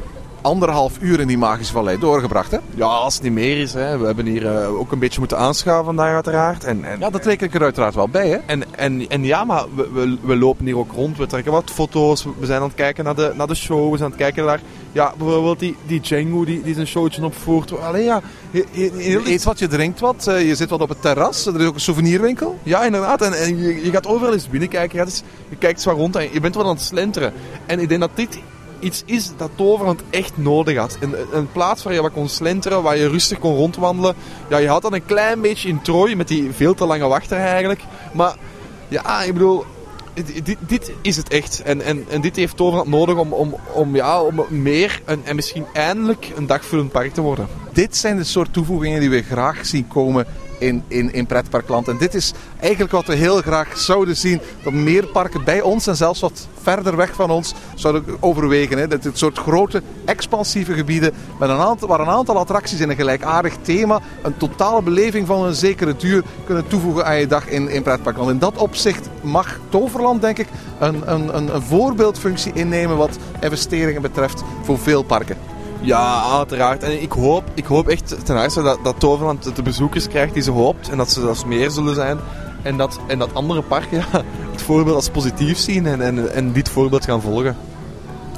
anderhalf 0.48 0.98
uur 1.00 1.20
in 1.20 1.28
die 1.28 1.38
magische 1.38 1.74
vallei 1.74 2.00
doorgebracht. 2.00 2.52
Hè? 2.52 2.58
Ja, 2.76 2.86
als 2.86 3.14
het 3.14 3.24
niet 3.24 3.32
meer 3.32 3.58
is. 3.58 3.74
Hè. 3.74 3.98
We 3.98 4.06
hebben 4.06 4.26
hier 4.26 4.44
uh, 4.44 4.80
ook 4.80 4.92
een 4.92 5.00
beetje 5.00 5.20
moeten 5.20 5.38
aanschaven 5.38 5.86
vandaag 5.86 6.14
uiteraard. 6.14 6.64
En, 6.64 6.84
en, 6.84 7.00
ja, 7.00 7.10
dat 7.10 7.26
reken 7.26 7.48
ik 7.48 7.54
er 7.54 7.62
uiteraard 7.62 7.96
wel 7.96 8.10
bij. 8.10 8.30
Hè? 8.30 8.38
En, 8.46 8.64
en, 8.76 9.10
en 9.10 9.24
ja, 9.24 9.44
maar 9.44 9.66
we, 9.76 9.90
we, 9.94 10.18
we, 10.22 10.36
lopen 10.36 10.66
hier 10.66 10.78
ook 10.78 10.92
rond. 10.92 11.18
We 11.18 11.26
trekken 11.26 11.52
wat 11.52 11.72
foto's. 11.72 12.26
We 12.40 12.46
zijn 12.46 12.62
aan 12.62 12.68
het 12.68 12.76
kijken 12.76 13.04
naar 13.04 13.16
de, 13.16 13.34
naar 13.36 13.48
de 13.48 13.56
show. 13.56 13.92
We 13.92 13.98
zijn 13.98 14.12
aan 14.12 14.18
het 14.18 14.26
kijken 14.26 14.46
naar 14.46 14.60
ja, 14.92 15.14
bijvoorbeeld 15.18 15.60
die, 15.60 15.76
die 15.86 16.02
Django 16.02 16.46
die, 16.46 16.62
die 16.62 16.74
zijn 16.74 16.88
showtje 16.88 17.26
opvoert. 17.26 17.80
Alleen 17.80 18.04
ja, 18.04 18.22
je, 18.52 18.66
je, 18.72 18.92
je 18.98 19.32
eet 19.32 19.44
wat, 19.44 19.60
je 19.60 19.68
drinkt 19.68 20.00
wat. 20.00 20.26
Uh, 20.30 20.48
je 20.48 20.56
zit 20.56 20.70
wat 20.70 20.82
op 20.82 20.90
het 20.90 21.02
terras. 21.02 21.46
Er 21.46 21.62
is 21.62 21.68
ook 21.68 21.74
een 21.74 21.80
souvenirwinkel. 21.80 22.60
Ja, 22.64 22.84
inderdaad. 22.84 23.22
En, 23.22 23.34
en 23.34 23.58
je, 23.58 23.86
je 23.86 23.92
gaat 23.92 24.08
overal 24.08 24.34
eens 24.34 24.50
binnenkijken. 24.50 24.98
Ja, 24.98 25.06
dus 25.06 25.24
je 25.50 25.56
kijkt 25.56 25.82
zwaar 25.82 25.96
rond 25.96 26.16
en 26.16 26.34
je 26.34 26.40
bent 26.40 26.56
wat 26.56 26.66
aan 26.66 26.76
het 26.76 26.84
slenteren. 26.84 27.34
En 27.66 27.80
ik 27.80 27.90
denk 27.90 28.02
dat 28.02 28.12
dit 28.14 28.40
iets 28.80 29.04
is 29.06 29.32
dat 29.38 29.50
Toverland 29.56 30.02
echt 30.10 30.38
nodig 30.38 30.78
had. 30.78 30.98
Een, 31.00 31.16
een 31.32 31.52
plaats 31.52 31.84
waar 31.84 31.94
je 31.94 32.02
wat 32.02 32.12
kon 32.12 32.30
slenteren, 32.30 32.84
waar 32.84 32.98
je 32.98 33.10
rustig 33.10 33.40
kon 33.40 33.56
rondwandelen. 33.56 34.16
Ja, 34.50 34.58
je 34.58 34.68
had 34.68 34.82
dan 34.82 34.94
een 34.94 35.06
klein 35.06 35.42
beetje 35.42 35.70
in 35.70 35.82
Trooi 35.82 36.16
met 36.16 36.28
die 36.28 36.52
veel 36.52 36.74
te 36.74 36.86
lange 36.86 37.08
wachter 37.08 37.38
eigenlijk. 37.38 37.82
Maar 38.14 38.36
ja, 38.88 39.24
ik 39.24 39.34
bedoel, 39.34 39.66
dit, 40.44 40.56
dit, 40.60 40.92
is 41.02 41.18
het 41.18 41.30
echt. 41.30 41.62
En, 41.62 41.82
en, 41.82 42.06
en 42.10 42.22
dit 42.22 42.36
heeft 42.36 42.58
Toverland 42.58 42.90
nodig 42.90 43.16
om, 43.16 43.34
om, 43.34 43.56
om, 43.74 43.96
ja, 43.96 44.22
om 44.22 44.46
meer 44.50 45.02
en, 45.06 45.22
en 45.24 45.36
misschien 45.36 45.66
eindelijk 45.74 46.32
een 46.36 46.48
dagvullend 46.48 46.92
park 46.92 47.14
te 47.14 47.22
worden. 47.22 47.48
Dit 47.74 47.98
zijn 47.98 48.18
de 48.18 48.24
soort 48.24 48.54
toevoegingen 48.54 49.00
die 49.00 49.10
we 49.10 49.22
graag 49.22 49.66
zien 49.66 49.88
komen 49.88 50.26
in, 50.58 50.84
in, 50.88 51.14
in 51.14 51.26
pretparkland. 51.26 51.88
En 51.88 51.98
dit 51.98 52.14
is 52.14 52.34
eigenlijk 52.60 52.92
wat 52.92 53.06
we 53.06 53.16
heel 53.16 53.42
graag 53.42 53.78
zouden 53.78 54.16
zien. 54.16 54.42
Dat 54.64 54.74
meer 54.74 55.06
parken 55.06 55.44
bij 55.44 55.62
ons 55.62 55.88
en 55.88 55.96
zelfs 55.96 56.20
wat 56.20 56.48
verder 56.62 56.96
weg 56.96 57.14
van 57.14 57.30
ons 57.30 57.54
zouden 57.76 58.18
overwegen. 58.20 58.78
Hè. 58.78 58.88
Dat 58.88 59.04
dit 59.04 59.18
soort 59.18 59.38
grote 59.38 59.82
expansieve 60.06 60.74
gebieden 60.74 61.14
met 61.40 61.50
een 61.50 61.60
aantal, 61.60 61.88
waar 61.88 62.00
een 62.00 62.08
aantal 62.08 62.38
attracties 62.38 62.80
in 62.80 62.90
een 62.90 62.96
gelijkaardig 62.96 63.56
thema 63.62 64.02
een 64.22 64.38
totale 64.38 64.82
beleving 64.82 65.28
van 65.28 65.46
een 65.46 65.56
zekere 65.56 65.96
duur 65.96 66.24
kunnen 66.46 66.68
toevoegen 66.68 67.06
aan 67.06 67.20
je 67.20 67.28
dag 67.28 67.48
in, 67.48 67.70
in 67.70 67.84
pretparkland. 67.84 68.30
In 68.30 68.40
dat 68.40 68.58
opzicht 68.58 69.10
mag 69.22 69.60
Toverland 69.70 70.22
denk 70.22 70.38
ik 70.38 70.48
een, 70.80 71.14
een, 71.14 71.36
een, 71.36 71.56
een 71.56 71.62
voorbeeldfunctie 71.62 72.52
innemen 72.54 72.98
wat 72.98 73.18
investeringen 73.40 74.02
betreft 74.02 74.44
voor 74.64 74.80
veel 74.80 75.04
parken. 75.04 75.57
Ja, 75.82 76.24
uiteraard. 76.38 76.84
En 76.84 77.02
ik 77.02 77.12
hoop, 77.12 77.44
ik 77.54 77.66
hoop 77.66 77.88
echt 77.88 78.26
ten 78.26 78.42
eerste 78.42 78.62
dat, 78.62 78.80
dat 78.84 79.02
de 79.56 79.62
bezoekers 79.64 80.08
krijgt 80.08 80.34
die 80.34 80.44
ze 80.44 80.52
hoopt. 80.52 80.90
En 80.90 80.98
dat 80.98 81.12
ze 81.12 81.22
zelfs 81.22 81.46
meer 81.46 81.72
zullen 81.72 81.96
zijn. 81.96 82.18
En 82.62 82.78
dat, 82.78 83.00
en 83.08 83.20
dat 83.20 83.34
andere 83.34 83.62
parken 83.62 83.98
ja, 84.12 84.24
het 84.52 84.62
voorbeeld 84.62 84.96
als 84.96 85.10
positief 85.10 85.58
zien 85.58 85.86
en, 85.86 86.02
en, 86.02 86.34
en 86.34 86.52
dit 86.52 86.70
voorbeeld 86.70 87.06
gaan 87.06 87.22
volgen. 87.22 87.56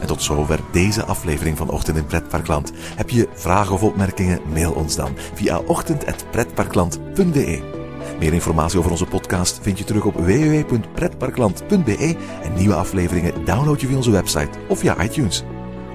En 0.01 0.07
tot 0.07 0.23
zover 0.23 0.59
deze 0.71 1.05
aflevering 1.05 1.57
van 1.57 1.69
Ochtend 1.69 1.97
in 1.97 2.05
Pretparkland. 2.05 2.71
Heb 2.95 3.09
je 3.09 3.27
vragen 3.33 3.73
of 3.73 3.83
opmerkingen? 3.83 4.39
Mail 4.53 4.71
ons 4.71 4.95
dan 4.95 5.11
via 5.33 5.59
ochtend.pretparkland.be. 5.59 7.77
Meer 8.19 8.33
informatie 8.33 8.79
over 8.79 8.91
onze 8.91 9.05
podcast 9.05 9.59
vind 9.61 9.77
je 9.77 9.83
terug 9.83 10.05
op 10.05 10.15
www.pretparkland.be 10.15 12.15
en 12.43 12.53
nieuwe 12.53 12.75
afleveringen 12.75 13.45
download 13.45 13.81
je 13.81 13.87
via 13.87 13.95
onze 13.95 14.11
website 14.11 14.49
of 14.67 14.79
via 14.79 15.03
iTunes. 15.03 15.43